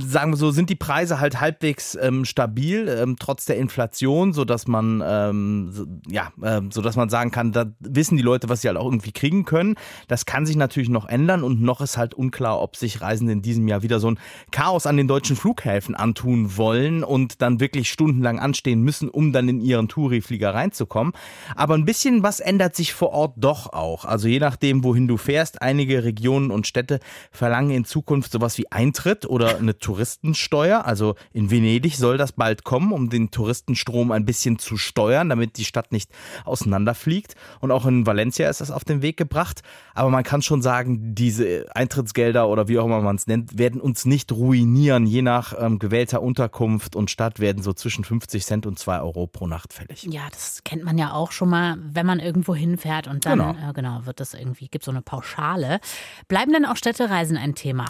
sagen 0.01 0.33
wir 0.33 0.37
so, 0.37 0.51
sind 0.51 0.69
die 0.69 0.75
Preise 0.75 1.21
halt 1.21 1.41
halbwegs 1.41 1.97
ähm, 2.01 2.25
stabil, 2.25 2.87
ähm, 2.89 3.17
trotz 3.19 3.47
der 3.47 3.57
Inflation, 3.57 4.33
so 4.33 4.45
dass 4.45 4.67
man, 4.67 5.03
ähm, 5.05 5.71
so, 5.73 5.87
ja, 6.07 6.33
äh, 6.43 6.61
so 6.71 6.83
dass 6.83 6.97
man 6.97 7.09
sagen 7.09 7.31
kann, 7.31 7.53
da 7.53 7.67
wissen 7.81 8.17
die 8.17 8.23
Leute, 8.23 8.49
was 8.49 8.61
sie 8.61 8.69
halt 8.69 8.77
auch 8.77 8.85
irgendwie 8.85 9.13
kriegen 9.13 9.45
können. 9.45 9.75
Das 10.07 10.27
kann 10.27 10.45
sich 10.45 10.57
natürlich 10.57 10.91
noch 10.91 11.07
ändern 11.07 11.43
und 11.43 11.63
noch 11.63 11.81
ist 11.81 11.97
halt 11.97 12.15
unklar, 12.15 12.61
ob 12.61 12.77
sich 12.77 13.01
Reisende 13.01 13.33
in 13.33 13.43
diesem 13.43 13.67
Jahr 13.67 13.83
wieder 13.83 14.01
so 14.01 14.11
ein 14.11 14.19
Chaos 14.51 14.87
an 14.87 14.97
den 14.97 15.09
deutschen 15.09 15.37
Flughäfen 15.37 15.95
antun 15.95 16.57
wollen 16.57 17.03
und 17.03 17.41
dann 17.41 17.59
wirklich 17.59 17.91
stundenlang 17.91 18.39
anstehen 18.39 18.83
müssen, 18.83 19.09
um 19.09 19.33
dann 19.33 19.49
in 19.49 19.61
ihren 19.61 19.89
Touri-Flieger 19.89 20.53
reinzukommen. 20.55 21.15
Aber 21.57 21.75
ein 21.75 21.87
bisschen 21.87 22.23
was 22.23 22.41
ändert 22.41 22.77
sich 22.77 22.93
vor 22.93 23.11
Ort 23.13 23.35
doch 23.37 23.73
auch. 23.73 24.05
Also 24.05 24.29
je 24.29 24.41
nachdem, 24.41 24.85
wohin 24.85 25.09
du 25.09 25.17
fährst, 25.17 25.63
einige 25.63 26.05
Regionen 26.05 26.51
und 26.51 26.67
Städte 26.67 27.01
verlangen 27.31 27.71
in 27.71 27.85
Zukunft 27.85 28.31
sowas 28.31 28.44
sowas 28.45 28.59
wie 28.59 28.71
Eintritt 28.71 29.25
oder 29.25 29.57
eine 29.57 29.79
Touristensteuer. 29.79 30.85
Also 30.85 31.15
in 31.33 31.51
Venedig 31.51 31.97
soll 31.97 32.19
das 32.19 32.33
bald 32.33 32.63
kommen, 32.63 32.93
um 32.93 33.09
den 33.09 33.31
Touristenstrom 33.31 34.13
ein 34.13 34.27
bisschen 34.27 34.59
zu 34.59 34.77
steuern, 34.77 35.31
damit 35.31 35.57
die 35.57 35.65
Stadt 35.65 35.93
nicht 35.93 36.11
auseinanderfliegt. 36.45 37.35
Und 37.61 37.71
auch 37.71 37.87
in 37.87 38.07
Valencia 38.07 38.49
ist 38.51 38.61
das 38.61 38.71
auf 38.71 38.85
den 38.85 39.01
Weg 39.01 39.17
gebracht. 39.17 39.63
Aber 39.95 40.11
man 40.11 40.25
kann 40.25 40.43
schon 40.43 40.61
sagen, 40.61 41.15
diese 41.15 41.75
Eintrittsgelder 41.75 42.47
oder 42.49 42.69
wie 42.69 42.79
auch 42.79 42.85
immer 42.85 43.01
man 43.01 43.17
es 43.17 43.27
nennt, 43.27 43.59
werden 43.59 43.81
uns 43.81 44.05
nicht 44.05 44.31
ruinieren. 44.31 45.07
Je 45.07 45.23
nach 45.23 45.55
ähm, 45.59 45.79
gewählter 45.79 46.21
Unterkunft 46.21 46.97
und 46.97 47.11
Stadt 47.11 47.41
werden 47.41 47.63
so 47.63 47.73
zwischen 47.73 48.05
50 48.05 48.45
Cent 48.45 48.67
und 48.67 48.79
2 48.79 49.01
Euro 49.01 49.27
pro 49.27 49.47
Nacht 49.47 49.73
fällig. 49.73 50.03
Ja, 50.05 50.23
das 50.31 50.63
kennt 50.65 50.85
man 50.85 50.99
ja 50.99 51.13
auch 51.15 51.33
schon 51.33 51.49
mal, 51.49 51.77
wenn 51.81 52.05
man 52.05 52.21
irgendwo 52.21 52.55
hinfährt 52.55 53.07
und 53.09 53.25
dann 53.25 53.39
Genau. 53.39 53.71
äh, 53.71 53.73
genau 53.73 54.05
wird 54.05 54.21
das 54.21 54.35
irgendwie, 54.35 54.69
gibt 54.69 54.85
so 54.85 54.91
eine 54.91 55.01
Pauschale. 55.03 55.81
Bleiben 56.29 56.53
denn 56.53 56.67
auch 56.67 56.77
Städtereisen 56.77 57.37
ein 57.39 57.55
Thema? 57.55 57.87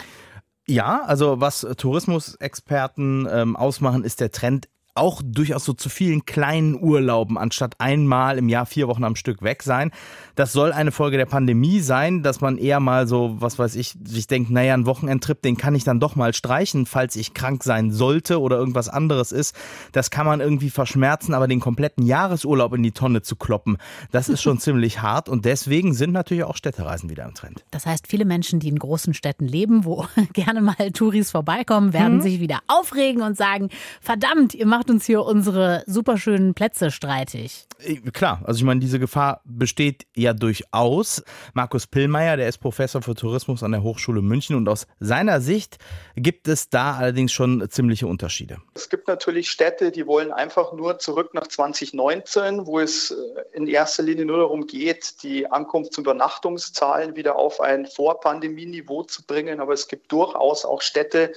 Ja, 0.66 1.02
also 1.02 1.40
was 1.40 1.66
Tourismusexperten 1.76 3.28
ähm, 3.30 3.56
ausmachen, 3.56 4.02
ist 4.02 4.21
der 4.21 4.30
Trend 4.30 4.68
auch 4.94 5.22
durchaus 5.24 5.64
so 5.64 5.72
zu 5.72 5.88
vielen 5.88 6.24
kleinen 6.24 6.80
Urlauben, 6.80 7.36
anstatt 7.36 7.74
einmal 7.78 8.38
im 8.38 8.48
Jahr 8.48 8.66
vier 8.66 8.88
Wochen 8.88 9.04
am 9.04 9.16
Stück 9.16 9.42
weg 9.42 9.62
sein. 9.62 9.90
Das 10.36 10.52
soll 10.52 10.72
eine 10.72 10.92
Folge 10.92 11.16
der 11.16 11.26
Pandemie 11.26 11.80
sein, 11.80 12.22
dass 12.22 12.40
man 12.40 12.58
eher 12.58 12.80
mal 12.80 13.06
so, 13.06 13.36
was 13.38 13.58
weiß 13.58 13.74
ich, 13.76 13.94
sich 14.04 14.26
denkt, 14.26 14.50
naja, 14.50 14.74
ein 14.74 14.86
Wochenendtrip, 14.86 15.42
den 15.42 15.56
kann 15.56 15.74
ich 15.74 15.84
dann 15.84 16.00
doch 16.00 16.16
mal 16.16 16.32
streichen, 16.34 16.86
falls 16.86 17.16
ich 17.16 17.34
krank 17.34 17.64
sein 17.64 17.90
sollte 17.90 18.40
oder 18.40 18.56
irgendwas 18.56 18.88
anderes 18.88 19.32
ist. 19.32 19.56
Das 19.92 20.10
kann 20.10 20.26
man 20.26 20.40
irgendwie 20.40 20.70
verschmerzen, 20.70 21.34
aber 21.34 21.48
den 21.48 21.60
kompletten 21.60 22.04
Jahresurlaub 22.04 22.72
in 22.74 22.82
die 22.82 22.92
Tonne 22.92 23.22
zu 23.22 23.36
kloppen, 23.36 23.78
das 24.12 24.28
ist 24.28 24.42
schon 24.42 24.58
ziemlich 24.60 25.02
hart 25.02 25.28
und 25.28 25.44
deswegen 25.44 25.94
sind 25.94 26.12
natürlich 26.12 26.44
auch 26.44 26.56
Städtereisen 26.56 27.10
wieder 27.10 27.24
im 27.24 27.34
Trend. 27.34 27.64
Das 27.70 27.86
heißt, 27.86 28.06
viele 28.06 28.24
Menschen, 28.24 28.60
die 28.60 28.68
in 28.68 28.78
großen 28.78 29.14
Städten 29.14 29.46
leben, 29.46 29.84
wo 29.84 30.06
gerne 30.32 30.60
mal 30.60 30.74
Touris 30.92 31.30
vorbeikommen, 31.32 31.92
werden 31.92 32.18
Mhm. 32.18 32.22
sich 32.22 32.38
wieder 32.40 32.60
aufregen 32.68 33.22
und 33.22 33.36
sagen, 33.36 33.70
verdammt, 34.00 34.54
ihr 34.54 34.66
macht 34.66 34.84
uns 34.91 35.07
hier 35.07 35.23
unsere 35.23 35.83
superschönen 35.87 36.55
Plätze 36.55 36.91
streitig. 36.91 37.67
Äh, 37.79 37.97
Klar, 38.12 38.43
also 38.45 38.59
ich 38.59 38.64
meine, 38.64 38.81
diese 38.81 38.99
Gefahr 38.99 39.41
besteht 39.45 40.07
ja 40.14 40.33
durchaus. 40.33 41.23
Markus 41.53 41.87
Pillmeier, 41.87 42.37
der 42.37 42.49
ist 42.49 42.59
Professor 42.59 43.03
für 43.03 43.14
Tourismus 43.14 43.62
an 43.62 43.73
der 43.73 43.83
Hochschule 43.83 44.23
München 44.23 44.57
und 44.57 44.69
aus 44.69 44.87
seiner 45.00 45.41
Sicht 45.41 45.79
gibt 46.17 46.49
es 46.49 46.69
da 46.69 46.95
allerdings 46.95 47.33
schon 47.33 47.69
ziemliche 47.71 48.07
Unterschiede. 48.07 48.59
Es 48.75 48.88
gibt 48.88 49.09
natürlich 49.09 49.50
Städte, 49.50 49.91
die 49.91 50.07
wollen 50.07 50.33
einfach 50.33 50.73
nur 50.73 50.99
zurück 50.99 51.35
nach 51.35 51.47
2019, 51.47 52.67
wo 52.67 52.81
es 52.81 53.11
äh, 53.11 53.14
in 53.53 53.67
erster 53.67 54.03
Linie 54.03 54.25
nur 54.25 54.38
darum 54.38 54.67
geht, 54.67 55.23
die 55.23 55.50
Ankunfts- 55.50 55.99
und 55.99 56.05
Übernachtungszahlen 56.05 57.17
wieder 57.17 57.37
auf 57.37 57.61
ein 57.61 57.87
Vorpandemieniveau 57.87 59.05
zu 59.05 59.25
bringen. 59.25 59.61
Aber 59.61 59.73
es 59.73 59.88
gibt 59.88 60.11
durchaus 60.12 60.64
auch 60.64 60.83
Städte, 60.83 61.33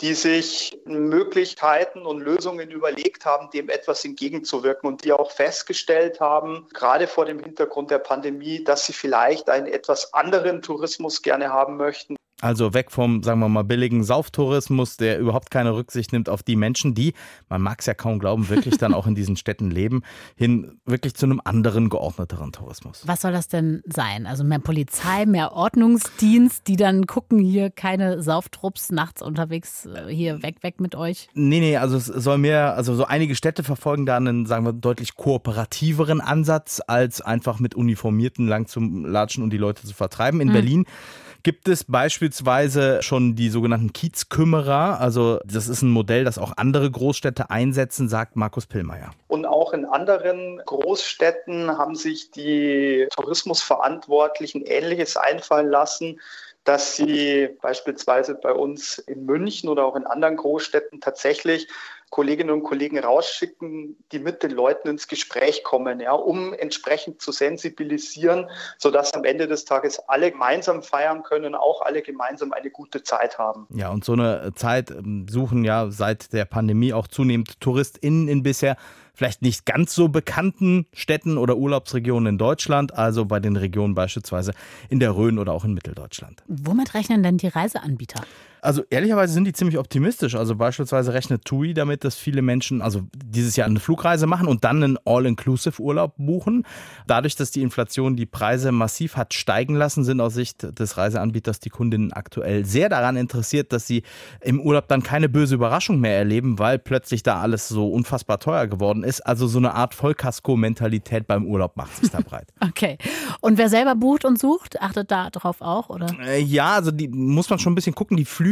die 0.00 0.14
sich 0.14 0.78
Möglichkeiten 0.84 2.06
und 2.06 2.20
Lösungen 2.20 2.70
überlegt 2.70 3.24
haben, 3.24 3.50
dem 3.50 3.68
etwas 3.68 4.04
entgegenzuwirken 4.04 4.88
und 4.88 5.04
die 5.04 5.12
auch 5.12 5.32
festgestellt 5.32 6.20
haben, 6.20 6.68
gerade 6.72 7.06
vor 7.08 7.24
dem 7.24 7.40
Hintergrund 7.40 7.90
der 7.90 7.98
Pandemie, 7.98 8.62
dass 8.62 8.86
sie 8.86 8.92
vielleicht 8.92 9.50
einen 9.50 9.66
etwas 9.66 10.14
anderen 10.14 10.62
Tourismus 10.62 11.22
gerne 11.22 11.52
haben 11.52 11.76
möchten. 11.76 12.17
Also 12.40 12.72
weg 12.72 12.92
vom, 12.92 13.22
sagen 13.24 13.40
wir 13.40 13.48
mal, 13.48 13.64
billigen 13.64 14.04
Sauftourismus, 14.04 14.96
der 14.96 15.18
überhaupt 15.18 15.50
keine 15.50 15.74
Rücksicht 15.74 16.12
nimmt 16.12 16.28
auf 16.28 16.44
die 16.44 16.54
Menschen, 16.54 16.94
die, 16.94 17.14
man 17.48 17.60
mag 17.60 17.80
es 17.80 17.86
ja 17.86 17.94
kaum 17.94 18.20
glauben, 18.20 18.48
wirklich 18.48 18.78
dann 18.78 18.94
auch 18.94 19.08
in 19.08 19.16
diesen 19.16 19.36
Städten 19.36 19.70
leben, 19.72 20.02
hin 20.36 20.78
wirklich 20.86 21.14
zu 21.14 21.26
einem 21.26 21.40
anderen, 21.44 21.88
geordneteren 21.88 22.52
Tourismus. 22.52 23.02
Was 23.06 23.22
soll 23.22 23.32
das 23.32 23.48
denn 23.48 23.82
sein? 23.86 24.26
Also 24.26 24.44
mehr 24.44 24.60
Polizei, 24.60 25.26
mehr 25.26 25.52
Ordnungsdienst, 25.52 26.68
die 26.68 26.76
dann 26.76 27.06
gucken, 27.06 27.40
hier 27.40 27.70
keine 27.70 28.22
Sauftrupps 28.22 28.92
nachts 28.92 29.20
unterwegs, 29.20 29.86
äh, 29.86 30.06
hier 30.08 30.42
weg, 30.42 30.62
weg 30.62 30.80
mit 30.80 30.94
euch. 30.94 31.28
Nee, 31.34 31.58
nee, 31.58 31.76
also 31.76 31.96
es 31.96 32.06
soll 32.06 32.38
mehr, 32.38 32.74
also 32.76 32.94
so 32.94 33.04
einige 33.04 33.34
Städte 33.34 33.64
verfolgen 33.64 34.06
da 34.06 34.16
einen, 34.16 34.46
sagen 34.46 34.64
wir, 34.64 34.72
deutlich 34.72 35.16
kooperativeren 35.16 36.20
Ansatz, 36.20 36.80
als 36.86 37.20
einfach 37.20 37.58
mit 37.58 37.74
Uniformierten 37.74 38.46
lang 38.46 38.66
zu 38.66 38.78
latschen 38.80 39.42
und 39.42 39.50
die 39.50 39.58
Leute 39.58 39.84
zu 39.84 39.94
vertreiben. 39.94 40.40
In 40.40 40.48
Mhm. 40.48 40.52
Berlin 40.52 40.84
gibt 41.42 41.68
es 41.68 41.84
beispielsweise 41.84 43.02
schon 43.02 43.34
die 43.34 43.48
sogenannten 43.48 43.92
Kiezkümmerer. 43.92 45.00
Also 45.00 45.38
das 45.44 45.68
ist 45.68 45.82
ein 45.82 45.90
Modell, 45.90 46.24
das 46.24 46.38
auch 46.38 46.52
andere 46.56 46.90
Großstädte 46.90 47.50
einsetzen, 47.50 48.08
sagt 48.08 48.36
Markus 48.36 48.66
Pillmeier. 48.66 49.12
Und 49.28 49.46
auch 49.46 49.72
in 49.72 49.84
anderen 49.84 50.60
Großstädten 50.64 51.78
haben 51.78 51.94
sich 51.94 52.30
die 52.30 53.06
Tourismusverantwortlichen 53.10 54.62
Ähnliches 54.62 55.16
einfallen 55.16 55.68
lassen, 55.68 56.20
dass 56.64 56.96
sie 56.96 57.48
beispielsweise 57.62 58.34
bei 58.34 58.52
uns 58.52 58.98
in 58.98 59.24
München 59.24 59.70
oder 59.70 59.86
auch 59.86 59.96
in 59.96 60.06
anderen 60.06 60.36
Großstädten 60.36 61.00
tatsächlich 61.00 61.68
Kolleginnen 62.10 62.50
und 62.50 62.62
Kollegen 62.62 62.98
rausschicken, 62.98 63.96
die 64.12 64.18
mit 64.18 64.42
den 64.42 64.50
Leuten 64.50 64.88
ins 64.88 65.08
Gespräch 65.08 65.62
kommen, 65.62 66.00
ja, 66.00 66.12
um 66.12 66.54
entsprechend 66.54 67.20
zu 67.20 67.32
sensibilisieren, 67.32 68.48
sodass 68.78 69.14
am 69.14 69.24
Ende 69.24 69.46
des 69.46 69.64
Tages 69.64 69.98
alle 70.08 70.30
gemeinsam 70.30 70.82
feiern 70.82 71.22
können, 71.22 71.54
auch 71.54 71.82
alle 71.82 72.02
gemeinsam 72.02 72.52
eine 72.52 72.70
gute 72.70 73.02
Zeit 73.02 73.38
haben. 73.38 73.66
Ja, 73.70 73.90
und 73.90 74.04
so 74.04 74.12
eine 74.12 74.52
Zeit 74.54 74.90
ähm, 74.90 75.26
suchen 75.28 75.64
ja 75.64 75.90
seit 75.90 76.32
der 76.32 76.44
Pandemie 76.44 76.92
auch 76.92 77.08
zunehmend 77.08 77.60
TouristInnen 77.60 78.28
in 78.28 78.42
bisher 78.42 78.76
vielleicht 79.18 79.42
nicht 79.42 79.66
ganz 79.66 79.94
so 79.94 80.08
bekannten 80.08 80.86
Städten 80.92 81.38
oder 81.38 81.56
Urlaubsregionen 81.56 82.34
in 82.34 82.38
Deutschland, 82.38 82.94
also 82.94 83.24
bei 83.24 83.40
den 83.40 83.56
Regionen 83.56 83.94
beispielsweise 83.94 84.52
in 84.88 85.00
der 85.00 85.16
Rhön 85.16 85.40
oder 85.40 85.52
auch 85.52 85.64
in 85.64 85.74
Mitteldeutschland. 85.74 86.42
Womit 86.46 86.94
rechnen 86.94 87.24
denn 87.24 87.36
die 87.36 87.48
Reiseanbieter? 87.48 88.22
Also 88.62 88.82
ehrlicherweise 88.90 89.32
sind 89.32 89.44
die 89.44 89.52
ziemlich 89.52 89.78
optimistisch. 89.78 90.34
Also 90.34 90.54
beispielsweise 90.56 91.12
rechnet 91.12 91.44
TUI 91.44 91.74
damit, 91.74 92.04
dass 92.04 92.16
viele 92.16 92.42
Menschen 92.42 92.82
also 92.82 93.02
dieses 93.14 93.56
Jahr 93.56 93.66
eine 93.66 93.80
Flugreise 93.80 94.26
machen 94.26 94.48
und 94.48 94.64
dann 94.64 94.82
einen 94.82 94.98
All-Inclusive-Urlaub 95.04 96.14
buchen. 96.18 96.64
Dadurch, 97.06 97.36
dass 97.36 97.50
die 97.50 97.62
Inflation 97.62 98.16
die 98.16 98.26
Preise 98.26 98.72
massiv 98.72 99.16
hat 99.16 99.34
steigen 99.34 99.74
lassen, 99.74 100.04
sind 100.04 100.20
aus 100.20 100.34
Sicht 100.34 100.78
des 100.78 100.96
Reiseanbieters 100.96 101.60
die 101.60 101.70
Kundinnen 101.70 102.12
aktuell 102.12 102.64
sehr 102.64 102.88
daran 102.88 103.16
interessiert, 103.16 103.72
dass 103.72 103.86
sie 103.86 104.02
im 104.40 104.60
Urlaub 104.60 104.88
dann 104.88 105.02
keine 105.02 105.28
böse 105.28 105.54
Überraschung 105.54 106.00
mehr 106.00 106.16
erleben, 106.16 106.58
weil 106.58 106.78
plötzlich 106.78 107.22
da 107.22 107.40
alles 107.40 107.68
so 107.68 107.88
unfassbar 107.90 108.38
teuer 108.40 108.66
geworden 108.66 109.02
ist. 109.04 109.20
Also 109.20 109.46
so 109.46 109.58
eine 109.58 109.74
Art 109.74 109.94
Vollkasko-Mentalität 109.94 111.26
beim 111.26 111.46
Urlaub 111.46 111.76
macht 111.76 111.96
sich 111.96 112.10
da 112.10 112.20
breit. 112.20 112.48
Okay. 112.68 112.98
Und 113.40 113.56
wer 113.58 113.68
selber 113.68 113.94
bucht 113.94 114.24
und 114.24 114.38
sucht, 114.38 114.80
achtet 114.80 115.10
da 115.10 115.30
drauf 115.30 115.60
auch, 115.60 115.88
oder? 115.88 116.06
Äh, 116.20 116.40
Ja, 116.42 116.74
also 116.74 116.90
die 116.90 117.08
muss 117.08 117.48
man 117.50 117.58
schon 117.58 117.72
ein 117.72 117.74
bisschen 117.74 117.94
gucken. 117.94 118.16
Die 118.16 118.24
Flüge, 118.24 118.47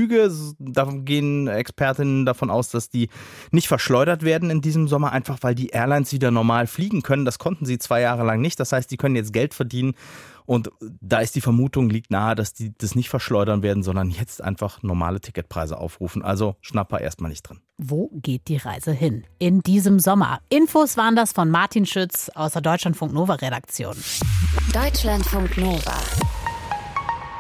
da 0.59 0.85
gehen 0.91 1.49
Expertinnen 1.49 2.27
davon 2.27 2.51
aus, 2.51 2.71
dass 2.71 2.89
die 2.89 3.09
nicht 3.51 3.69
verschleudert 3.69 4.23
werden 4.23 4.51
in 4.51 4.61
diesem 4.61 4.89
Sommer, 4.89 5.13
einfach 5.13 5.39
weil 5.43 5.55
die 5.55 5.69
Airlines 5.69 6.13
wieder 6.13 6.31
normal 6.31 6.67
fliegen 6.67 7.03
können. 7.03 7.25
Das 7.25 7.39
konnten 7.39 7.67
sie 7.67 7.79
zwei 7.79 8.01
Jahre 8.01 8.25
lang 8.25 8.41
nicht. 8.41 8.61
Das 8.61 8.73
heißt, 8.73 8.91
die 8.91 8.97
können 8.97 9.17
jetzt 9.17 9.33
Geld 9.33 9.55
verdienen. 9.55 9.95
Und 10.47 10.71
da 11.01 11.19
ist 11.19 11.35
die 11.35 11.41
Vermutung, 11.41 11.91
liegt 11.91 12.11
nahe, 12.11 12.37
dass 12.37 12.53
die 12.53 12.73
das 12.79 12.95
nicht 12.95 13.09
verschleudern 13.09 13.63
werden, 13.63 13.83
sondern 13.83 14.11
jetzt 14.11 14.43
einfach 14.43 14.83
normale 14.83 15.21
Ticketpreise 15.21 15.77
aufrufen. 15.77 16.23
Also 16.23 16.55
Schnapper 16.61 17.01
erstmal 17.01 17.31
nicht 17.31 17.43
drin. 17.43 17.61
Wo 17.79 18.11
geht 18.15 18.49
die 18.49 18.57
Reise 18.57 18.93
hin? 18.93 19.25
In 19.39 19.61
diesem 19.61 19.99
Sommer. 19.99 20.41
Infos 20.49 20.97
waren 20.97 21.17
das 21.17 21.33
von 21.33 21.51
Martin 21.51 21.85
Schütz 21.85 22.31
aus 22.35 22.53
der 22.53 22.63
Deutschlandfunk 22.63 23.13
Nova 23.13 23.35
Redaktion. 23.35 23.97
Deutschlandfunk 24.73 25.59
Nova. 25.59 25.95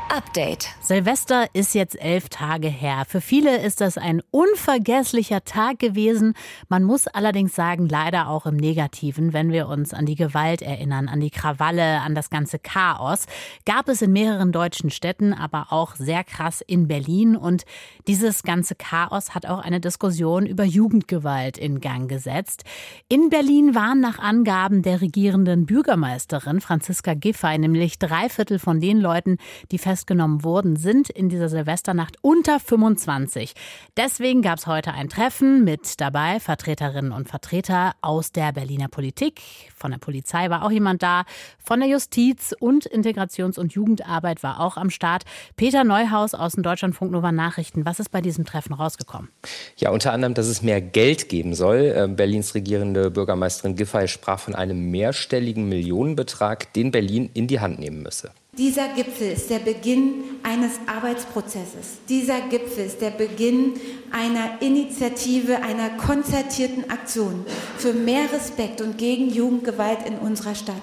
Update. 0.08 0.68
Silvester 0.80 1.46
ist 1.52 1.74
jetzt 1.74 2.00
elf 2.00 2.28
Tage 2.28 2.68
her. 2.68 3.04
Für 3.08 3.20
viele 3.20 3.60
ist 3.60 3.80
das 3.80 3.98
ein 3.98 4.22
unvergesslicher 4.30 5.42
Tag 5.42 5.80
gewesen. 5.80 6.34
Man 6.68 6.84
muss 6.84 7.08
allerdings 7.08 7.54
sagen, 7.56 7.88
leider 7.88 8.28
auch 8.28 8.46
im 8.46 8.56
Negativen, 8.56 9.32
wenn 9.32 9.50
wir 9.50 9.66
uns 9.68 9.92
an 9.92 10.06
die 10.06 10.14
Gewalt 10.14 10.62
erinnern, 10.62 11.08
an 11.08 11.20
die 11.20 11.30
Krawalle, 11.30 12.00
an 12.02 12.14
das 12.14 12.30
ganze 12.30 12.60
Chaos. 12.60 13.26
Gab 13.64 13.88
es 13.88 14.00
in 14.00 14.12
mehreren 14.12 14.52
deutschen 14.52 14.90
Städten, 14.90 15.34
aber 15.34 15.66
auch 15.70 15.96
sehr 15.96 16.22
krass 16.22 16.60
in 16.60 16.86
Berlin. 16.86 17.36
Und 17.36 17.64
dieses 18.06 18.44
ganze 18.44 18.76
Chaos 18.76 19.34
hat 19.34 19.46
auch 19.46 19.58
eine 19.58 19.80
Diskussion 19.80 20.46
über 20.46 20.64
Jugendgewalt 20.64 21.58
in 21.58 21.80
Gang 21.80 22.08
gesetzt. 22.08 22.62
In 23.08 23.28
Berlin 23.28 23.74
waren 23.74 24.00
nach 24.00 24.20
Angaben 24.20 24.82
der 24.82 25.00
regierenden 25.00 25.66
Bürgermeisterin 25.66 26.60
Franziska 26.60 27.14
Giffey 27.14 27.58
nämlich 27.58 27.98
drei 27.98 28.28
Viertel 28.28 28.58
von 28.58 28.80
den 28.80 29.00
Leuten, 29.00 29.38
die 29.72 29.78
festgenommen 30.06 30.44
wurden, 30.44 30.76
sind 30.76 31.10
in 31.10 31.28
dieser 31.28 31.48
Silvesternacht 31.48 32.16
unter 32.22 32.60
25. 32.60 33.54
Deswegen 33.96 34.40
gab 34.40 34.58
es 34.58 34.68
heute 34.68 34.92
ein 34.92 35.08
Treffen 35.08 35.64
mit 35.64 36.00
dabei 36.00 36.38
Vertreterinnen 36.38 37.10
und 37.10 37.28
Vertreter 37.28 37.94
aus 38.02 38.30
der 38.30 38.52
Berliner 38.52 38.86
Politik. 38.86 39.40
Von 39.74 39.90
der 39.90 39.98
Polizei 39.98 40.48
war 40.48 40.64
auch 40.64 40.70
jemand 40.70 41.02
da, 41.02 41.24
von 41.58 41.80
der 41.80 41.88
Justiz 41.88 42.54
und 42.60 42.86
Integrations- 42.86 43.58
und 43.58 43.72
Jugendarbeit 43.72 44.44
war 44.44 44.60
auch 44.60 44.76
am 44.76 44.90
Start. 44.90 45.24
Peter 45.56 45.82
Neuhaus 45.82 46.34
aus 46.34 46.52
den 46.52 46.62
Deutschlandfunk 46.62 47.10
Nova 47.10 47.32
Nachrichten. 47.32 47.84
Was 47.84 47.98
ist 47.98 48.10
bei 48.10 48.20
diesem 48.20 48.44
Treffen 48.44 48.74
rausgekommen? 48.74 49.30
Ja, 49.76 49.90
unter 49.90 50.12
anderem, 50.12 50.34
dass 50.34 50.46
es 50.46 50.62
mehr 50.62 50.80
Geld 50.80 51.28
geben 51.28 51.54
soll. 51.54 51.92
Ähm, 51.96 52.14
Berlins 52.14 52.54
regierende 52.54 53.10
Bürgermeisterin 53.10 53.74
Giffey 53.74 54.06
sprach 54.06 54.38
von 54.38 54.54
einem 54.54 54.92
mehrstelligen 54.92 55.68
Millionenbetrag, 55.68 56.72
den 56.74 56.92
Berlin 56.92 57.28
in 57.34 57.48
die 57.48 57.58
Hand 57.58 57.80
nehmen 57.80 58.04
müsse. 58.04 58.30
Dieser 58.58 58.88
Gipfel 58.94 59.32
ist 59.32 59.50
der 59.50 59.58
Beginn 59.58 60.24
eines 60.42 60.72
Arbeitsprozesses. 60.86 61.98
Dieser 62.08 62.40
Gipfel 62.48 62.86
ist 62.86 63.02
der 63.02 63.10
Beginn 63.10 63.74
einer 64.10 64.62
Initiative, 64.62 65.62
einer 65.62 65.90
konzertierten 65.98 66.90
Aktion 66.90 67.44
für 67.76 67.92
mehr 67.92 68.32
Respekt 68.32 68.80
und 68.80 68.96
gegen 68.96 69.28
Jugendgewalt 69.28 70.06
in 70.06 70.16
unserer 70.16 70.54
Stadt. 70.54 70.74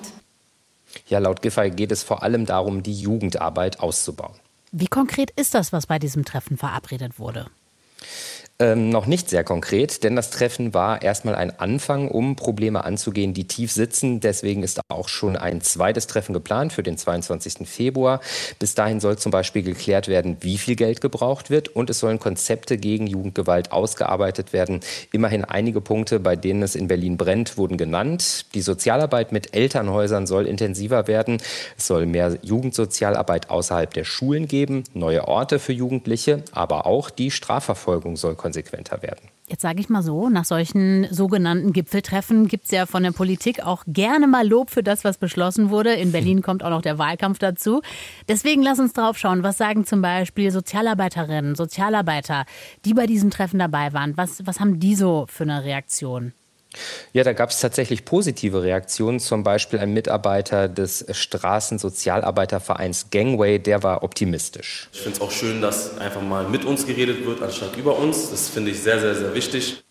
Ja, 1.08 1.18
laut 1.18 1.42
Giffey 1.42 1.72
geht 1.72 1.92
es 1.92 2.04
vor 2.04 2.22
allem 2.22 2.46
darum, 2.46 2.84
die 2.84 2.94
Jugendarbeit 2.94 3.80
auszubauen. 3.80 4.36
Wie 4.72 4.88
konkret 4.88 5.32
ist 5.32 5.56
das, 5.56 5.74
was 5.74 5.88
bei 5.88 5.98
diesem 5.98 6.26
Treffen 6.26 6.58
verabredet 6.58 7.18
wurde? 7.18 7.48
Ähm, 8.60 8.92
noch 8.92 9.08
nicht 9.08 9.30
sehr 9.32 9.44
konkret, 9.44 10.04
denn 10.04 10.16
das 10.16 10.30
Treffen 10.30 10.76
war 10.76 11.02
erstmal 11.02 11.34
ein 11.34 11.60
Anfang, 11.60 12.08
um 12.08 12.36
Probleme 12.36 12.86
anzugehen, 12.86 13.34
die 13.34 13.48
tief 13.48 13.72
sitzen. 13.72 14.20
Deswegen 14.20 14.62
ist 14.62 14.80
auch 14.90 15.08
schon 15.08 15.36
ein 15.36 15.62
zweites 15.62 16.06
Treffen 16.06 16.34
geplant 16.34 16.72
für 16.72 16.84
den 16.84 16.96
22. 16.96 17.68
Februar. 17.68 18.22
Bis 18.60 18.76
dahin 18.76 19.00
soll 19.00 19.18
zum 19.18 19.32
Beispiel 19.32 19.64
geklärt 19.64 20.08
werden, 20.08 20.38
wie 20.42 20.60
viel 20.60 20.76
Geld 20.76 21.02
gebraucht 21.02 21.50
wird 21.50 21.70
und 21.70 21.90
es 21.90 21.98
sollen 21.98 22.20
Konzepte 22.20 22.78
gegen 22.78 23.08
Jugendgewalt 23.08 23.72
ausgearbeitet 23.72 24.54
werden. 24.54 24.82
Immerhin 25.12 25.44
einige 25.44 25.82
Punkte, 25.82 26.20
bei 26.20 26.36
denen 26.36 26.62
es 26.62 26.76
in 26.76 26.88
Berlin 26.88 27.18
brennt, 27.18 27.58
wurden 27.58 27.78
genannt. 27.78 28.54
Die 28.54 28.62
Sozialarbeit 28.62 29.32
mit 29.32 29.56
Elternhäusern 29.56 30.28
soll 30.28 30.46
intensiver 30.46 31.08
werden. 31.08 31.42
Es 31.76 31.88
soll 31.88 32.06
mehr 32.06 32.38
Jugendsozialarbeit 32.44 33.50
außerhalb 33.50 33.92
der 33.96 34.04
Schulen 34.04 34.48
geben, 34.48 34.84
neue 34.94 35.28
Orte 35.28 35.58
für 35.58 35.74
Jugendliche, 35.74 36.44
aber 36.52 36.86
auch 36.86 37.10
die 37.10 37.32
Strafverfolgung 37.32 38.16
soll 38.16 38.36
konsequenter 38.44 39.02
werden. 39.02 39.30
Jetzt 39.48 39.62
sage 39.62 39.80
ich 39.80 39.90
mal 39.90 40.04
so, 40.04 40.30
nach 40.30 40.44
solchen 40.44 41.08
sogenannten 41.10 41.72
Gipfeltreffen 41.72 42.50
gibt 42.50 42.66
es 42.66 42.72
ja 42.72 42.86
von 42.86 43.02
der 43.02 43.12
Politik 43.12 43.66
auch 43.66 43.84
gerne 43.88 44.28
mal 44.28 44.46
Lob 44.46 44.70
für 44.70 44.84
das, 44.84 45.06
was 45.06 45.18
beschlossen 45.18 45.70
wurde. 45.70 45.94
In 45.94 46.12
Berlin 46.12 46.42
kommt 46.42 46.62
auch 46.62 46.70
noch 46.70 46.82
der 46.82 46.98
Wahlkampf 46.98 47.40
dazu. 47.40 47.82
Deswegen 48.28 48.62
lass 48.62 48.80
uns 48.80 48.92
drauf 48.92 49.18
schauen, 49.18 49.44
was 49.44 49.58
sagen 49.58 49.86
zum 49.86 50.02
Beispiel 50.02 50.52
Sozialarbeiterinnen, 50.52 51.56
Sozialarbeiter, 51.56 52.46
die 52.84 52.94
bei 52.94 53.08
diesem 53.08 53.32
Treffen 53.32 53.60
dabei 53.60 53.94
waren. 53.94 54.18
Was, 54.18 54.46
was 54.46 54.60
haben 54.60 54.80
die 54.80 54.96
so 54.96 55.26
für 55.30 55.44
eine 55.44 55.64
Reaktion? 55.64 56.34
Ja, 57.14 57.24
da 57.24 57.34
gab 57.34 57.50
es 57.50 57.60
tatsächlich 57.60 58.06
positive 58.06 58.64
Reaktionen. 58.64 59.20
Zum 59.20 59.44
Beispiel 59.44 59.80
ein 59.80 59.94
Mitarbeiter 59.94 60.68
des 60.68 61.06
Straßensozialarbeitervereins 61.10 63.08
Gangway, 63.12 63.60
der 63.60 63.84
war 63.84 64.04
optimistisch. 64.04 64.90
Ich 64.94 65.02
finde 65.02 65.18
es 65.18 65.22
auch 65.22 65.32
schön, 65.32 65.62
dass 65.62 65.98
einfach 65.98 66.22
mal 66.22 66.48
mit 66.50 66.66
uns 66.66 66.86
geredet 66.86 67.26
wird, 67.26 67.42
anstatt 67.42 67.76
über 67.78 67.98
uns. 67.98 68.32
Das 68.32 68.50
finde 68.50 68.72
ich 68.72 68.82
sehr, 68.82 69.00
sehr, 69.00 69.16
sehr 69.16 69.34
wichtig. 69.34 69.84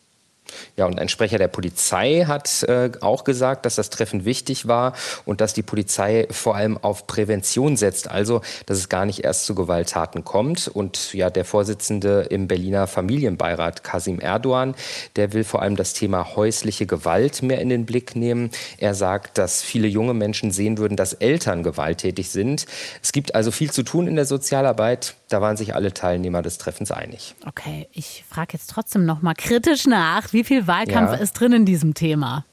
Ja, 0.77 0.87
und 0.87 0.99
ein 0.99 1.09
Sprecher 1.09 1.39
der 1.39 1.49
Polizei 1.49 2.25
hat 2.27 2.63
äh, 2.65 2.91
auch 3.01 3.25
gesagt, 3.25 3.67
dass 3.67 3.77
das 3.77 3.91
Treffen 3.91 4.25
wichtig 4.25 4.67
war 4.69 4.95
und 5.25 5.41
dass 5.41 5.55
die 5.55 5.63
Polizei 5.63 6.27
vor 6.31 6.57
allem 6.57 6.79
auf 6.79 7.07
Prävention 7.07 7.77
setzt, 7.77 8.11
also 8.11 8.41
dass 8.67 8.79
es 8.79 8.89
gar 8.89 9.07
nicht 9.07 9.25
erst 9.25 9.47
zu 9.47 9.55
Gewalttaten 9.55 10.25
kommt. 10.25 10.69
Und 10.69 11.13
ja, 11.15 11.31
der 11.31 11.45
Vorsitzende 11.45 12.27
im 12.31 12.49
Berliner 12.49 12.87
Familienbeirat, 12.87 13.85
Kasim 13.85 14.21
Erdogan, 14.21 14.75
der 15.17 15.33
will 15.33 15.45
vor 15.45 15.63
allem 15.63 15.77
das 15.77 15.93
Thema 15.93 16.37
häusliche 16.37 16.87
Gewalt 16.87 17.43
mehr 17.43 17.61
in 17.61 17.69
den 17.69 17.87
Blick 17.87 18.17
nehmen. 18.17 18.51
Er 18.79 18.95
sagt, 18.95 19.39
dass 19.39 19.63
viele 19.63 19.89
junge 19.89 20.15
Menschen 20.15 20.51
sehen 20.51 20.79
würden, 20.79 20.97
dass 20.97 21.13
Eltern 21.13 21.63
gewalttätig 21.63 22.31
sind. 22.31 22.67
Es 23.03 23.13
gibt 23.13 23.35
also 23.35 23.51
viel 23.51 23.71
zu 23.71 23.83
tun 23.83 24.07
in 24.07 24.17
der 24.17 24.27
Sozialarbeit. 24.27 25.15
Da 25.33 25.41
waren 25.41 25.57
sich 25.57 25.75
alle 25.75 25.95
Teilnehmer 25.95 26.43
des 26.43 26.59
Treffens 26.59 26.93
einig. 26.93 27.35
Okay, 27.47 27.89
ich 27.93 28.23
frage 28.29 28.51
jetzt 28.53 28.69
trotzdem 28.69 29.07
noch 29.07 29.23
mal 29.23 29.33
kritisch 29.33 29.87
nach. 29.87 30.35
Wie 30.35 30.45
viel 30.45 30.67
Wahlkampf 30.67 31.13
ja. 31.13 31.17
ist 31.17 31.33
drin 31.33 31.55
in 31.55 31.65
diesem 31.65 31.95
Thema? 31.95 32.45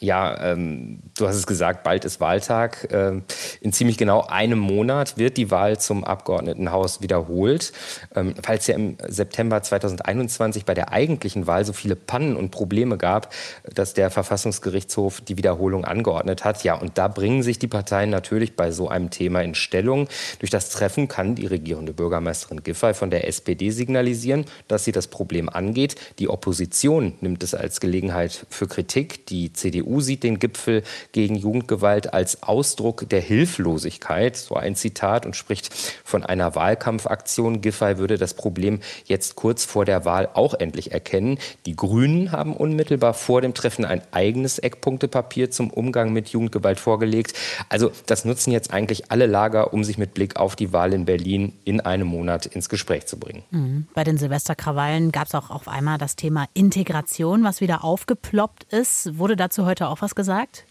Ja, 0.00 0.52
ähm, 0.52 1.00
du 1.16 1.26
hast 1.26 1.34
es 1.34 1.46
gesagt, 1.48 1.82
bald 1.82 2.04
ist 2.04 2.20
Wahltag. 2.20 2.88
Ähm, 2.92 3.24
in 3.60 3.72
ziemlich 3.72 3.98
genau 3.98 4.24
einem 4.28 4.60
Monat 4.60 5.18
wird 5.18 5.36
die 5.36 5.50
Wahl 5.50 5.80
zum 5.80 6.04
Abgeordnetenhaus 6.04 7.02
wiederholt. 7.02 7.72
Ähm, 8.14 8.34
falls 8.40 8.68
ja 8.68 8.76
im 8.76 8.96
September 9.08 9.60
2021 9.60 10.64
bei 10.64 10.74
der 10.74 10.92
eigentlichen 10.92 11.48
Wahl 11.48 11.64
so 11.64 11.72
viele 11.72 11.96
Pannen 11.96 12.36
und 12.36 12.50
Probleme 12.52 12.96
gab, 12.96 13.34
dass 13.74 13.92
der 13.92 14.10
Verfassungsgerichtshof 14.10 15.20
die 15.20 15.36
Wiederholung 15.36 15.84
angeordnet 15.84 16.44
hat. 16.44 16.62
Ja, 16.62 16.74
und 16.74 16.96
da 16.96 17.08
bringen 17.08 17.42
sich 17.42 17.58
die 17.58 17.66
Parteien 17.66 18.10
natürlich 18.10 18.54
bei 18.54 18.70
so 18.70 18.88
einem 18.88 19.10
Thema 19.10 19.40
in 19.40 19.56
Stellung. 19.56 20.08
Durch 20.38 20.50
das 20.50 20.70
Treffen 20.70 21.08
kann 21.08 21.34
die 21.34 21.46
regierende 21.46 21.92
Bürgermeisterin 21.92 22.62
Giffey 22.62 22.94
von 22.94 23.10
der 23.10 23.26
SPD 23.26 23.70
signalisieren, 23.70 24.44
dass 24.68 24.84
sie 24.84 24.92
das 24.92 25.08
Problem 25.08 25.48
angeht. 25.48 25.96
Die 26.20 26.28
Opposition 26.28 27.14
nimmt 27.20 27.42
es 27.42 27.52
als 27.52 27.80
Gelegenheit 27.80 28.46
für 28.48 28.68
Kritik. 28.68 29.26
Die 29.26 29.52
CDU 29.52 29.87
CDU 29.88 30.00
sieht 30.00 30.22
den 30.22 30.38
Gipfel 30.38 30.82
gegen 31.12 31.34
Jugendgewalt 31.34 32.12
als 32.12 32.42
Ausdruck 32.42 33.08
der 33.08 33.20
Hilflosigkeit, 33.20 34.36
so 34.36 34.54
ein 34.54 34.76
Zitat, 34.76 35.26
und 35.26 35.34
spricht 35.34 35.74
von 36.04 36.24
einer 36.24 36.54
Wahlkampfaktion. 36.54 37.60
Giffey 37.60 37.98
würde 37.98 38.18
das 38.18 38.34
Problem 38.34 38.80
jetzt 39.06 39.34
kurz 39.34 39.64
vor 39.64 39.84
der 39.84 40.04
Wahl 40.04 40.28
auch 40.34 40.54
endlich 40.54 40.92
erkennen. 40.92 41.38
Die 41.66 41.74
Grünen 41.74 42.32
haben 42.32 42.54
unmittelbar 42.54 43.14
vor 43.14 43.40
dem 43.40 43.54
Treffen 43.54 43.84
ein 43.84 44.02
eigenes 44.10 44.58
Eckpunktepapier 44.58 45.50
zum 45.50 45.70
Umgang 45.70 46.12
mit 46.12 46.28
Jugendgewalt 46.28 46.78
vorgelegt. 46.80 47.34
Also 47.68 47.90
das 48.06 48.24
nutzen 48.24 48.52
jetzt 48.52 48.72
eigentlich 48.72 49.10
alle 49.10 49.26
Lager, 49.26 49.72
um 49.72 49.84
sich 49.84 49.98
mit 49.98 50.14
Blick 50.14 50.36
auf 50.36 50.56
die 50.56 50.72
Wahl 50.72 50.92
in 50.92 51.04
Berlin 51.04 51.54
in 51.64 51.80
einem 51.80 52.08
Monat 52.08 52.46
ins 52.46 52.68
Gespräch 52.68 53.06
zu 53.06 53.18
bringen. 53.18 53.42
Mhm. 53.50 53.86
Bei 53.94 54.04
den 54.04 54.18
Silvesterkrawallen 54.18 55.12
gab 55.12 55.28
es 55.28 55.34
auch 55.34 55.50
auf 55.50 55.68
einmal 55.68 55.98
das 55.98 56.16
Thema 56.16 56.46
Integration, 56.54 57.44
was 57.44 57.60
wieder 57.60 57.84
aufgeploppt 57.84 58.64
ist. 58.72 59.18
Wurde 59.18 59.36
dazu 59.36 59.64
heute 59.64 59.77
heute 59.80 59.90
auch 59.90 60.02
was 60.02 60.14
gesagt? 60.14 60.64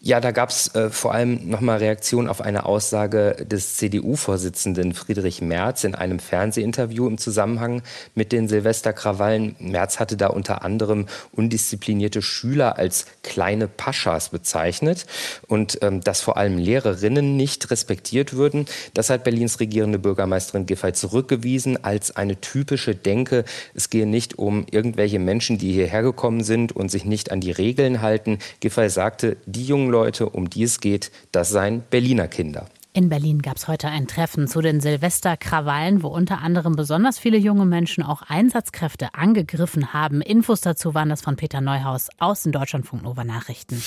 Ja, 0.00 0.20
da 0.20 0.30
gab 0.30 0.48
es 0.48 0.74
äh, 0.74 0.88
vor 0.88 1.12
allem 1.12 1.50
nochmal 1.50 1.78
Reaktion 1.78 2.28
auf 2.28 2.40
eine 2.40 2.64
Aussage 2.64 3.36
des 3.44 3.76
CDU-Vorsitzenden 3.76 4.94
Friedrich 4.94 5.42
Merz 5.42 5.84
in 5.84 5.94
einem 5.94 6.20
Fernsehinterview 6.20 7.06
im 7.06 7.18
Zusammenhang 7.18 7.82
mit 8.14 8.32
den 8.32 8.48
Silvesterkrawallen. 8.48 9.56
Merz 9.58 10.00
hatte 10.00 10.16
da 10.16 10.28
unter 10.28 10.62
anderem 10.64 11.06
undisziplinierte 11.32 12.22
Schüler 12.22 12.78
als 12.78 13.06
kleine 13.22 13.68
Paschas 13.68 14.30
bezeichnet 14.30 15.04
und 15.48 15.78
ähm, 15.82 16.00
dass 16.00 16.22
vor 16.22 16.38
allem 16.38 16.56
Lehrerinnen 16.56 17.36
nicht 17.36 17.70
respektiert 17.70 18.32
würden. 18.32 18.64
Das 18.94 19.10
hat 19.10 19.22
Berlins 19.24 19.60
regierende 19.60 19.98
Bürgermeisterin 19.98 20.64
Giffey 20.64 20.94
zurückgewiesen 20.94 21.84
als 21.84 22.16
eine 22.16 22.40
typische 22.40 22.94
Denke. 22.94 23.44
Es 23.74 23.90
gehe 23.90 24.06
nicht 24.06 24.38
um 24.38 24.64
irgendwelche 24.70 25.18
Menschen, 25.18 25.58
die 25.58 25.72
hierher 25.72 26.02
gekommen 26.02 26.42
sind 26.42 26.72
und 26.72 26.90
sich 26.90 27.04
nicht 27.04 27.30
an 27.30 27.42
die 27.42 27.52
Regeln 27.52 28.00
halten. 28.00 28.38
Giffey 28.60 28.88
sagte, 28.88 29.36
die 29.44 29.57
jungen 29.62 29.90
Leute, 29.90 30.28
um 30.28 30.50
die 30.50 30.62
es 30.62 30.80
geht, 30.80 31.10
das 31.32 31.50
seien 31.50 31.82
Berliner 31.90 32.28
Kinder. 32.28 32.66
In 32.94 33.10
Berlin 33.10 33.42
gab 33.42 33.58
es 33.58 33.68
heute 33.68 33.86
ein 33.86 34.08
Treffen 34.08 34.48
zu 34.48 34.60
den 34.60 34.80
Silvesterkrawallen, 34.80 36.02
wo 36.02 36.08
unter 36.08 36.38
anderem 36.38 36.74
besonders 36.74 37.18
viele 37.18 37.38
junge 37.38 37.64
Menschen 37.64 38.02
auch 38.02 38.22
Einsatzkräfte 38.22 39.14
angegriffen 39.14 39.92
haben. 39.92 40.20
Infos 40.20 40.62
dazu 40.62 40.94
waren 40.94 41.08
das 41.08 41.20
von 41.20 41.36
Peter 41.36 41.60
Neuhaus 41.60 42.08
aus 42.18 42.42
den 42.42 42.52
Deutschlandfunk 42.52 43.04
Nova 43.04 43.22
Nachrichten. 43.22 43.80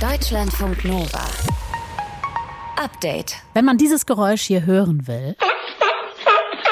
Deutschlandfunk 0.00 0.84
Nova. 0.84 1.26
Update. 2.82 3.36
Wenn 3.54 3.64
man 3.64 3.76
dieses 3.76 4.06
Geräusch 4.06 4.42
hier 4.42 4.64
hören 4.64 5.06
will 5.06 5.36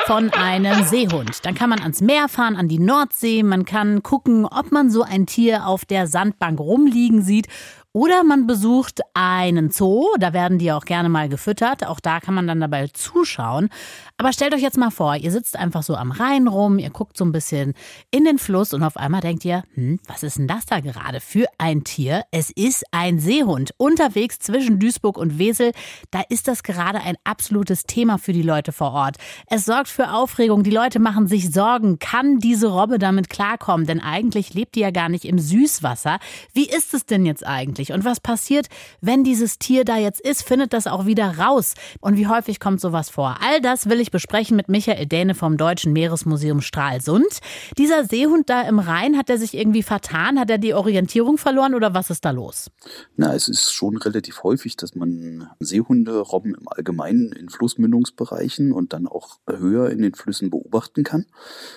von 0.07 0.31
einem 0.31 0.85
Seehund. 0.85 1.45
Dann 1.45 1.57
kann 1.57 1.69
man 1.69 1.81
ans 1.81 2.01
Meer 2.01 2.29
fahren, 2.29 2.55
an 2.55 2.69
die 2.69 2.79
Nordsee. 2.79 3.43
Man 3.43 3.65
kann 3.65 4.05
gucken, 4.05 4.47
ob 4.47 4.71
man 4.71 4.89
so 4.89 5.03
ein 5.03 5.27
Tier 5.27 5.67
auf 5.67 5.85
der 5.85 6.07
Sandbank 6.07 6.61
rumliegen 6.61 7.23
sieht 7.23 7.49
oder 7.97 8.25
man 8.25 8.47
besucht 8.47 9.01
einen 9.15 9.71
Zoo, 9.71 10.05
da 10.19 10.35
werden 10.35 10.59
die 10.59 10.71
auch 10.71 10.85
gerne 10.85 11.09
mal 11.09 11.31
gefüttert. 11.31 11.87
Auch 11.87 11.99
da 11.99 12.21
kann 12.21 12.35
man 12.35 12.47
dann 12.47 12.61
dabei 12.61 12.89
zuschauen. 12.89 13.71
Aber 14.19 14.33
stellt 14.33 14.55
euch 14.55 14.63
jetzt 14.63 14.79
mal 14.79 14.91
vor, 14.91 15.17
ihr 15.17 15.31
sitzt 15.31 15.59
einfach 15.59 15.83
so 15.83 15.95
am 15.95 16.11
Rhein 16.11 16.49
rum, 16.49 16.79
ihr 16.79 16.89
guckt 16.89 17.19
so 17.19 17.25
ein 17.25 17.33
bisschen 17.33 17.75
in 18.11 18.25
den 18.25 18.39
Fluss 18.39 18.73
und 18.73 18.83
auf 18.83 18.97
einmal 18.97 19.21
denkt 19.21 19.45
ihr, 19.45 19.63
hm, 19.75 20.01
was 20.07 20.23
ist 20.23 20.39
denn 20.39 20.49
das 20.49 20.65
da 20.65 20.81
gerade 20.81 21.21
für 21.21 21.47
ein 21.59 21.85
Tier? 21.85 22.25
Es 22.31 22.51
ist 22.51 22.85
ein 22.93 23.19
Seehund. 23.19 23.75
Unterwegs 23.77 24.39
zwischen 24.39 24.79
Duisburg 24.79 25.19
und 25.19 25.39
Wesel, 25.39 25.73
da 26.11 26.23
ist 26.31 26.49
das 26.49 26.63
gerade 26.63 27.01
ein 27.01 27.17
absolutes 27.25 27.85
Thema 27.85 28.17
für 28.17 28.33
die 28.33 28.41
Leute 28.41 28.73
vor 28.73 28.93
Ort. 28.93 29.17
Es 29.49 29.67
sorgt 29.67 29.89
für 29.89 30.11
Aufregung, 30.11 30.63
die 30.63 30.71
Leute 30.71 30.99
machen 30.99 31.27
sich 31.27 31.53
Sorgen. 31.53 31.99
Kann 31.99 32.39
diese 32.39 32.69
Robbe 32.69 32.99
damit 32.99 33.29
klarkommen? 33.29 33.87
Denn 33.87 34.01
eigentlich 34.01 34.55
lebt 34.55 34.77
die 34.77 34.81
ja 34.81 34.93
gar 34.93 35.11
nicht 35.11 35.27
im 35.27 35.39
Süßwasser. 35.39 36.21
Wie 36.55 36.67
ist 36.67 36.95
es 36.95 37.05
denn 37.05 37.27
jetzt 37.27 37.47
eigentlich? 37.47 37.93
Und 37.93 38.07
was 38.07 38.21
passiert, 38.21 38.69
wenn 39.03 39.25
dieses 39.25 39.59
Tier 39.59 39.85
da 39.85 39.99
jetzt 39.99 40.23
ist? 40.23 40.43
Findet 40.43 40.73
das 40.73 40.87
auch 40.87 41.05
wieder 41.05 41.37
raus? 41.37 41.75
Und 42.01 42.17
wie 42.17 42.29
häufig 42.29 42.61
kommt 42.61 42.81
sowas 42.81 43.11
vor? 43.11 43.37
All 43.43 43.61
das 43.61 43.91
will 43.91 44.01
ich 44.01 44.06
besprechen 44.11 44.57
mit 44.57 44.69
Michael 44.69 45.07
Däne 45.07 45.35
vom 45.35 45.57
Deutschen 45.57 45.93
Meeresmuseum 45.93 46.61
Stralsund. 46.61 47.41
Dieser 47.79 48.05
Seehund 48.05 48.49
da 48.51 48.63
im 48.63 48.79
Rhein, 48.79 49.17
hat 49.17 49.31
er 49.31 49.39
sich 49.39 49.55
irgendwie 49.55 49.83
vertan? 49.83 50.39
Hat 50.39 50.51
er 50.51 50.59
die 50.59 50.75
Orientierung 50.75 51.39
verloren 51.39 51.75
oder 51.75 51.95
was 51.95 52.11
ist 52.11 52.25
da 52.25 52.31
los? 52.31 52.71
Na, 53.17 53.35
es 53.35 53.49
ist 53.49 53.73
schon 53.73 53.97
relativ 53.97 54.43
häufig, 54.43 54.77
dass 54.77 54.95
man 54.95 55.49
Seehunde, 55.61 56.19
Robben 56.19 56.55
im 56.55 56.69
Allgemeinen 56.69 57.33
in 57.33 57.49
Flussmündungsbereichen 57.49 58.73
und 58.73 58.93
dann 58.93 59.07
auch 59.07 59.39
höher 59.49 59.91
in 59.91 60.03
den 60.03 60.15
Flüssen 60.15 60.51
beobachten 60.51 61.05
kann. 61.05 61.27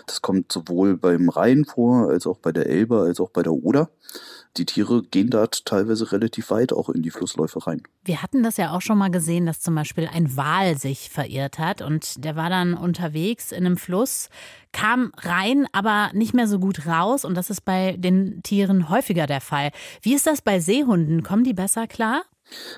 Das 0.08 0.22
kommt 0.22 0.52
sowohl 0.52 0.98
beim 0.98 1.30
Rhein 1.30 1.66
vor, 1.66 2.10
als 2.10 2.28
auch 2.28 2.40
bei 2.40 2.52
der 2.52 2.68
Elbe, 2.68 3.02
als 3.02 3.20
auch 3.20 3.30
bei 3.30 3.44
der 3.44 3.54
Oder. 3.54 3.90
Die 4.58 4.66
Tiere 4.66 5.04
gehen 5.04 5.30
da 5.30 5.48
teilweise 5.48 6.12
relativ 6.12 6.50
weit 6.50 6.74
auch 6.74 6.90
in 6.90 7.02
die 7.02 7.12
Flussläufe 7.12 7.66
rein. 7.66 7.84
Wir 8.04 8.22
hatten 8.22 8.44
das 8.44 8.58
ja 8.58 8.72
auch 8.72 8.82
schon 8.82 8.98
mal 8.98 9.12
gesehen, 9.12 9.46
dass 9.46 9.62
zum 9.62 9.76
Beispiel 9.76 10.10
ein 10.12 10.36
Wal 10.36 10.78
sich 10.78 11.10
verirrt 11.10 11.60
hat 11.60 11.82
und 11.82 12.24
der 12.24 12.36
war 12.36 12.50
dann 12.50 12.74
unterwegs 12.74 13.52
in 13.52 13.66
einem 13.66 13.78
Fluss, 13.78 14.30
kam 14.72 15.12
rein, 15.18 15.68
aber 15.72 16.10
nicht 16.14 16.34
mehr 16.34 16.48
so 16.48 16.60
gut 16.60 16.86
raus 16.86 17.26
und 17.26 17.36
das 17.36 17.50
ist 17.50 17.66
bei 17.66 17.96
den 17.98 18.42
Tieren 18.44 18.90
häufiger 18.90 19.28
der 19.28 19.42
Fall. 19.42 19.72
Wie 20.02 20.14
ist 20.14 20.28
das 20.28 20.42
bei 20.42 20.60
Seehunden? 20.60 21.24
Kommen 21.24 21.44
die 21.44 21.54
besser 21.54 21.88
klar? 21.88 22.24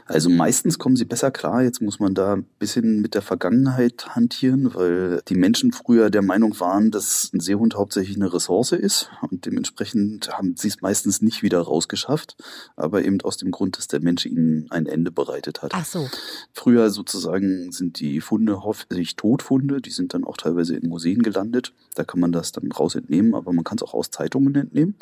Also 0.05 0.29
meistens 0.29 0.79
kommen 0.79 0.95
sie 0.95 1.05
besser 1.05 1.31
klar. 1.31 1.63
Jetzt 1.63 1.81
muss 1.81 1.99
man 1.99 2.13
da 2.13 2.33
ein 2.33 2.45
bisschen 2.59 3.01
mit 3.01 3.13
der 3.15 3.21
Vergangenheit 3.21 4.15
hantieren, 4.15 4.73
weil 4.73 5.21
die 5.27 5.35
Menschen 5.35 5.71
früher 5.71 6.09
der 6.09 6.21
Meinung 6.21 6.59
waren, 6.59 6.91
dass 6.91 7.31
ein 7.33 7.39
Seehund 7.39 7.75
hauptsächlich 7.75 8.15
eine 8.15 8.33
Ressource 8.33 8.73
ist 8.73 9.09
und 9.29 9.45
dementsprechend 9.45 10.29
haben 10.29 10.55
sie 10.57 10.67
es 10.67 10.81
meistens 10.81 11.21
nicht 11.21 11.43
wieder 11.43 11.61
rausgeschafft, 11.61 12.35
aber 12.75 13.03
eben 13.03 13.21
aus 13.21 13.37
dem 13.37 13.51
Grund, 13.51 13.77
dass 13.77 13.87
der 13.87 14.01
Mensch 14.01 14.25
ihnen 14.25 14.67
ein 14.69 14.85
Ende 14.85 15.11
bereitet 15.11 15.61
hat. 15.61 15.71
Ach 15.73 15.85
so. 15.85 16.09
Früher 16.53 16.89
sozusagen 16.89 17.71
sind 17.71 17.99
die 17.99 18.21
Funde 18.21 18.63
hauptsächlich 18.63 19.15
Todfunde, 19.15 19.81
die 19.81 19.91
sind 19.91 20.13
dann 20.13 20.23
auch 20.23 20.37
teilweise 20.37 20.75
in 20.75 20.89
Museen 20.89 21.21
gelandet. 21.23 21.73
Da 21.95 22.03
kann 22.03 22.19
man 22.19 22.31
das 22.31 22.51
dann 22.51 22.71
raus 22.71 22.95
entnehmen, 22.95 23.35
aber 23.35 23.53
man 23.53 23.63
kann 23.63 23.77
es 23.77 23.83
auch 23.83 23.93
aus 23.93 24.11
Zeitungen 24.11 24.55
entnehmen. 24.55 24.95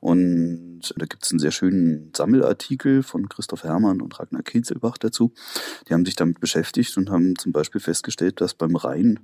Und 0.00 0.94
da 0.96 1.06
gibt 1.06 1.24
es 1.24 1.30
einen 1.30 1.38
sehr 1.38 1.50
schönen 1.50 2.10
Sammelartikel 2.16 3.02
von 3.02 3.28
Christoph 3.28 3.64
Hermann 3.64 4.00
und 4.04 4.18
Ragnar 4.18 4.42
Kinzelbach 4.42 4.98
dazu. 4.98 5.32
Die 5.88 5.94
haben 5.94 6.04
sich 6.04 6.14
damit 6.14 6.40
beschäftigt 6.40 6.96
und 6.96 7.10
haben 7.10 7.36
zum 7.36 7.52
Beispiel 7.52 7.80
festgestellt, 7.80 8.40
dass 8.40 8.54
beim 8.54 8.76
Rhein 8.76 9.20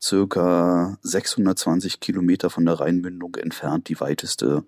circa 0.00 0.98
620 1.02 2.00
Kilometer 2.00 2.50
von 2.50 2.64
der 2.64 2.74
Rheinmündung 2.80 3.34
entfernt 3.36 3.88
die 3.88 4.00
weiteste 4.00 4.64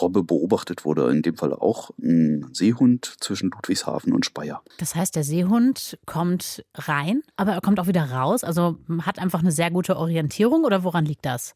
Robbe 0.00 0.22
beobachtet 0.22 0.84
wurde. 0.84 1.10
In 1.10 1.22
dem 1.22 1.36
Fall 1.36 1.52
auch 1.52 1.90
ein 2.00 2.48
Seehund 2.52 3.16
zwischen 3.20 3.50
Ludwigshafen 3.50 4.12
und 4.12 4.24
Speyer. 4.24 4.62
Das 4.78 4.94
heißt, 4.94 5.14
der 5.16 5.24
Seehund 5.24 5.98
kommt 6.06 6.64
rein, 6.74 7.22
aber 7.36 7.52
er 7.52 7.60
kommt 7.60 7.80
auch 7.80 7.86
wieder 7.86 8.10
raus. 8.10 8.44
Also 8.44 8.78
hat 9.02 9.18
einfach 9.18 9.40
eine 9.40 9.52
sehr 9.52 9.70
gute 9.70 9.96
Orientierung 9.96 10.64
oder 10.64 10.84
woran 10.84 11.04
liegt 11.04 11.26
das? 11.26 11.54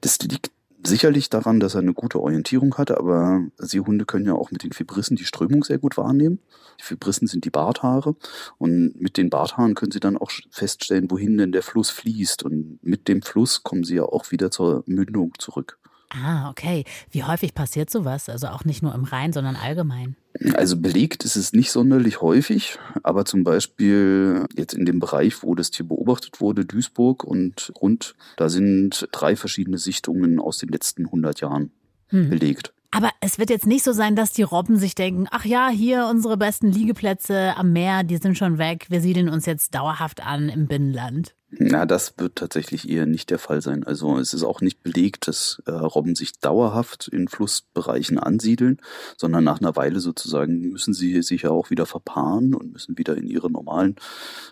Das 0.00 0.18
liegt 0.20 0.50
sicherlich 0.82 1.28
daran, 1.30 1.60
dass 1.60 1.74
er 1.74 1.80
eine 1.80 1.94
gute 1.94 2.20
Orientierung 2.20 2.76
hatte, 2.76 2.98
aber 2.98 3.46
Seehunde 3.58 4.04
können 4.04 4.26
ja 4.26 4.34
auch 4.34 4.50
mit 4.50 4.62
den 4.62 4.72
Fibrissen 4.72 5.16
die 5.16 5.24
Strömung 5.24 5.64
sehr 5.64 5.78
gut 5.78 5.96
wahrnehmen. 5.96 6.40
Die 6.80 6.84
Fibrissen 6.84 7.26
sind 7.26 7.44
die 7.44 7.50
Barthaare 7.50 8.16
und 8.58 9.00
mit 9.00 9.16
den 9.16 9.30
Barthaaren 9.30 9.74
können 9.74 9.92
sie 9.92 10.00
dann 10.00 10.16
auch 10.16 10.30
feststellen, 10.50 11.10
wohin 11.10 11.36
denn 11.36 11.52
der 11.52 11.62
Fluss 11.62 11.90
fließt 11.90 12.44
und 12.44 12.78
mit 12.82 13.08
dem 13.08 13.22
Fluss 13.22 13.62
kommen 13.62 13.84
sie 13.84 13.96
ja 13.96 14.04
auch 14.04 14.30
wieder 14.30 14.50
zur 14.50 14.84
Mündung 14.86 15.32
zurück. 15.38 15.78
Ah, 16.10 16.48
okay. 16.50 16.84
Wie 17.10 17.24
häufig 17.24 17.54
passiert 17.54 17.90
sowas? 17.90 18.28
Also 18.28 18.48
auch 18.48 18.64
nicht 18.64 18.82
nur 18.82 18.94
im 18.94 19.04
Rhein, 19.04 19.32
sondern 19.32 19.56
allgemein? 19.56 20.16
Also 20.54 20.80
belegt 20.80 21.24
ist 21.24 21.36
es 21.36 21.52
nicht 21.52 21.70
sonderlich 21.70 22.20
häufig, 22.20 22.78
aber 23.02 23.24
zum 23.24 23.44
Beispiel 23.44 24.46
jetzt 24.56 24.72
in 24.72 24.86
dem 24.86 25.00
Bereich, 25.00 25.42
wo 25.42 25.54
das 25.54 25.70
Tier 25.70 25.86
beobachtet 25.86 26.40
wurde, 26.40 26.64
Duisburg 26.64 27.24
und 27.24 27.72
rund, 27.80 28.14
da 28.36 28.48
sind 28.48 29.08
drei 29.12 29.36
verschiedene 29.36 29.78
Sichtungen 29.78 30.38
aus 30.38 30.58
den 30.58 30.68
letzten 30.68 31.06
100 31.06 31.40
Jahren 31.40 31.72
hm. 32.08 32.30
belegt. 32.30 32.72
Aber 32.90 33.10
es 33.20 33.38
wird 33.38 33.50
jetzt 33.50 33.66
nicht 33.66 33.84
so 33.84 33.92
sein, 33.92 34.16
dass 34.16 34.32
die 34.32 34.42
Robben 34.42 34.78
sich 34.78 34.94
denken, 34.94 35.26
ach 35.30 35.44
ja, 35.44 35.68
hier 35.68 36.06
unsere 36.10 36.38
besten 36.38 36.68
Liegeplätze 36.68 37.54
am 37.56 37.72
Meer, 37.72 38.02
die 38.02 38.16
sind 38.16 38.38
schon 38.38 38.56
weg, 38.56 38.86
wir 38.88 39.02
siedeln 39.02 39.28
uns 39.28 39.44
jetzt 39.44 39.74
dauerhaft 39.74 40.24
an 40.24 40.48
im 40.48 40.68
Binnenland. 40.68 41.34
Na, 41.50 41.86
das 41.86 42.12
wird 42.18 42.36
tatsächlich 42.36 42.90
eher 42.90 43.06
nicht 43.06 43.30
der 43.30 43.38
Fall 43.38 43.62
sein. 43.62 43.82
Also 43.82 44.18
es 44.18 44.34
ist 44.34 44.42
auch 44.42 44.60
nicht 44.60 44.82
belegt, 44.82 45.28
dass 45.28 45.62
äh, 45.64 45.70
Robben 45.70 46.14
sich 46.14 46.38
dauerhaft 46.40 47.08
in 47.08 47.26
Flussbereichen 47.26 48.18
ansiedeln, 48.18 48.82
sondern 49.16 49.44
nach 49.44 49.58
einer 49.58 49.74
Weile 49.74 50.00
sozusagen 50.00 50.68
müssen 50.68 50.92
sie 50.92 51.22
sich 51.22 51.42
ja 51.42 51.50
auch 51.50 51.70
wieder 51.70 51.86
verpaaren 51.86 52.54
und 52.54 52.72
müssen 52.72 52.98
wieder 52.98 53.16
in 53.16 53.26
ihre 53.26 53.50
normalen 53.50 53.96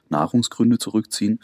Nahrungsgründe 0.08 0.78
zurückziehen. 0.78 1.40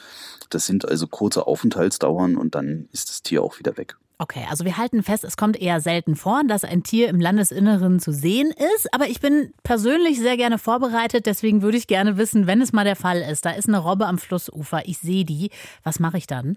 Das 0.48 0.64
sind 0.64 0.88
also 0.88 1.06
kurze 1.06 1.46
Aufenthaltsdauern 1.46 2.38
und 2.38 2.54
dann 2.54 2.88
ist 2.92 3.10
das 3.10 3.22
Tier 3.22 3.42
auch 3.42 3.58
wieder 3.58 3.76
weg. 3.76 3.96
Okay, 4.22 4.46
also 4.48 4.64
wir 4.64 4.76
halten 4.76 5.02
fest, 5.02 5.24
es 5.24 5.36
kommt 5.36 5.60
eher 5.60 5.80
selten 5.80 6.14
vor, 6.14 6.42
dass 6.46 6.62
ein 6.62 6.84
Tier 6.84 7.08
im 7.08 7.18
Landesinneren 7.18 7.98
zu 7.98 8.12
sehen 8.12 8.52
ist. 8.76 8.94
Aber 8.94 9.08
ich 9.08 9.20
bin 9.20 9.52
persönlich 9.64 10.20
sehr 10.20 10.36
gerne 10.36 10.58
vorbereitet, 10.58 11.26
deswegen 11.26 11.60
würde 11.60 11.76
ich 11.76 11.88
gerne 11.88 12.16
wissen, 12.18 12.46
wenn 12.46 12.60
es 12.60 12.72
mal 12.72 12.84
der 12.84 12.94
Fall 12.94 13.20
ist, 13.20 13.44
da 13.44 13.50
ist 13.50 13.66
eine 13.66 13.78
Robbe 13.78 14.06
am 14.06 14.18
Flussufer, 14.18 14.82
ich 14.86 14.98
sehe 14.98 15.24
die, 15.24 15.50
was 15.82 15.98
mache 15.98 16.18
ich 16.18 16.28
dann? 16.28 16.56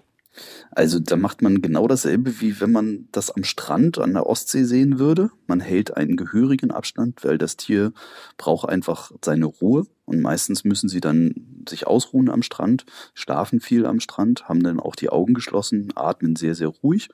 Also 0.72 1.00
da 1.00 1.16
macht 1.16 1.42
man 1.42 1.62
genau 1.62 1.88
dasselbe, 1.88 2.42
wie 2.42 2.60
wenn 2.60 2.72
man 2.72 3.08
das 3.12 3.32
am 3.32 3.44
Strand 3.44 3.98
an 3.98 4.14
der 4.14 4.28
Ostsee 4.28 4.64
sehen 4.64 5.00
würde. 5.00 5.30
Man 5.48 5.60
hält 5.60 5.96
einen 5.96 6.18
gehörigen 6.18 6.72
Abstand, 6.72 7.24
weil 7.24 7.38
das 7.38 7.58
Tier 7.58 7.94
braucht 8.38 8.68
einfach 8.68 9.12
seine 9.24 9.46
Ruhe. 9.46 9.86
Und 10.06 10.22
meistens 10.22 10.64
müssen 10.64 10.88
sie 10.88 11.02
dann 11.02 11.64
sich 11.68 11.88
ausruhen 11.88 12.30
am 12.30 12.44
Strand, 12.44 12.86
schlafen 13.16 13.60
viel 13.60 13.88
am 13.88 14.00
Strand, 14.00 14.48
haben 14.48 14.62
dann 14.62 14.80
auch 14.80 14.96
die 14.96 15.10
Augen 15.10 15.34
geschlossen, 15.34 15.92
atmen 15.96 16.36
sehr, 16.36 16.54
sehr 16.54 16.68
ruhig. 16.68 17.10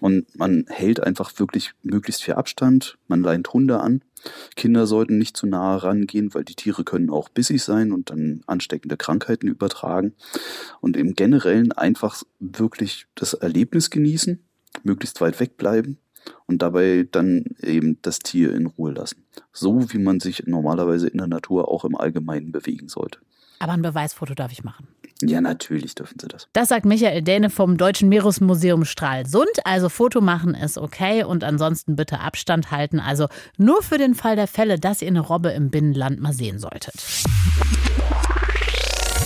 Und 0.00 0.34
man 0.36 0.64
hält 0.68 1.00
einfach 1.00 1.38
wirklich 1.38 1.72
möglichst 1.82 2.24
viel 2.24 2.34
Abstand. 2.34 2.98
Man 3.06 3.22
leint 3.22 3.52
Hunde 3.52 3.80
an. 3.80 4.02
Kinder 4.54 4.86
sollten 4.86 5.18
nicht 5.18 5.36
zu 5.36 5.46
nahe 5.46 5.82
rangehen, 5.82 6.34
weil 6.34 6.44
die 6.44 6.54
Tiere 6.54 6.84
können 6.84 7.10
auch 7.10 7.28
bissig 7.28 7.62
sein 7.62 7.92
und 7.92 8.10
dann 8.10 8.42
ansteckende 8.46 8.96
Krankheiten 8.96 9.48
übertragen. 9.48 10.14
Und 10.80 10.96
im 10.96 11.14
Generellen 11.14 11.72
einfach 11.72 12.22
wirklich 12.38 13.06
das 13.14 13.34
Erlebnis 13.34 13.90
genießen, 13.90 14.42
möglichst 14.82 15.20
weit 15.20 15.40
wegbleiben 15.40 15.98
und 16.46 16.62
dabei 16.62 17.06
dann 17.10 17.44
eben 17.62 17.98
das 18.02 18.18
Tier 18.18 18.54
in 18.54 18.66
Ruhe 18.66 18.92
lassen. 18.92 19.24
So 19.52 19.92
wie 19.92 19.98
man 19.98 20.20
sich 20.20 20.46
normalerweise 20.46 21.08
in 21.08 21.18
der 21.18 21.26
Natur 21.26 21.68
auch 21.68 21.84
im 21.84 21.96
Allgemeinen 21.96 22.52
bewegen 22.52 22.88
sollte. 22.88 23.20
Aber 23.58 23.72
ein 23.72 23.82
Beweisfoto 23.82 24.34
darf 24.34 24.52
ich 24.52 24.64
machen. 24.64 24.88
Ja, 25.22 25.40
natürlich 25.40 25.94
dürfen 25.94 26.18
Sie 26.20 26.28
das. 26.28 26.48
Das 26.52 26.68
sagt 26.68 26.84
Michael 26.84 27.22
Däne 27.22 27.48
vom 27.48 27.78
Deutschen 27.78 28.08
Meeresmuseum 28.10 28.84
Stralsund. 28.84 29.48
Also 29.64 29.88
Foto 29.88 30.20
machen 30.20 30.54
ist 30.54 30.76
okay 30.76 31.24
und 31.24 31.42
ansonsten 31.42 31.96
bitte 31.96 32.20
Abstand 32.20 32.70
halten. 32.70 33.00
Also 33.00 33.28
nur 33.56 33.82
für 33.82 33.96
den 33.96 34.14
Fall 34.14 34.36
der 34.36 34.46
Fälle, 34.46 34.78
dass 34.78 35.00
ihr 35.00 35.08
eine 35.08 35.20
Robbe 35.20 35.50
im 35.50 35.70
Binnenland 35.70 36.20
mal 36.20 36.34
sehen 36.34 36.58
solltet. 36.58 36.94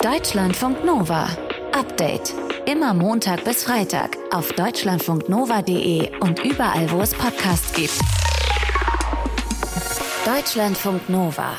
Deutschlandfunk 0.01 0.85
Nova. 0.85 1.27
Update. 1.73 2.33
Immer 2.65 2.93
Montag 2.93 3.43
bis 3.43 3.63
Freitag 3.63 4.17
auf 4.31 4.51
deutschlandfunknova.de 4.53 6.19
und 6.19 6.39
überall, 6.45 6.89
wo 6.91 7.01
es 7.01 7.13
Podcasts 7.13 7.73
gibt. 7.73 7.99
Deutschlandfunk 10.25 11.09
Nova. 11.09 11.53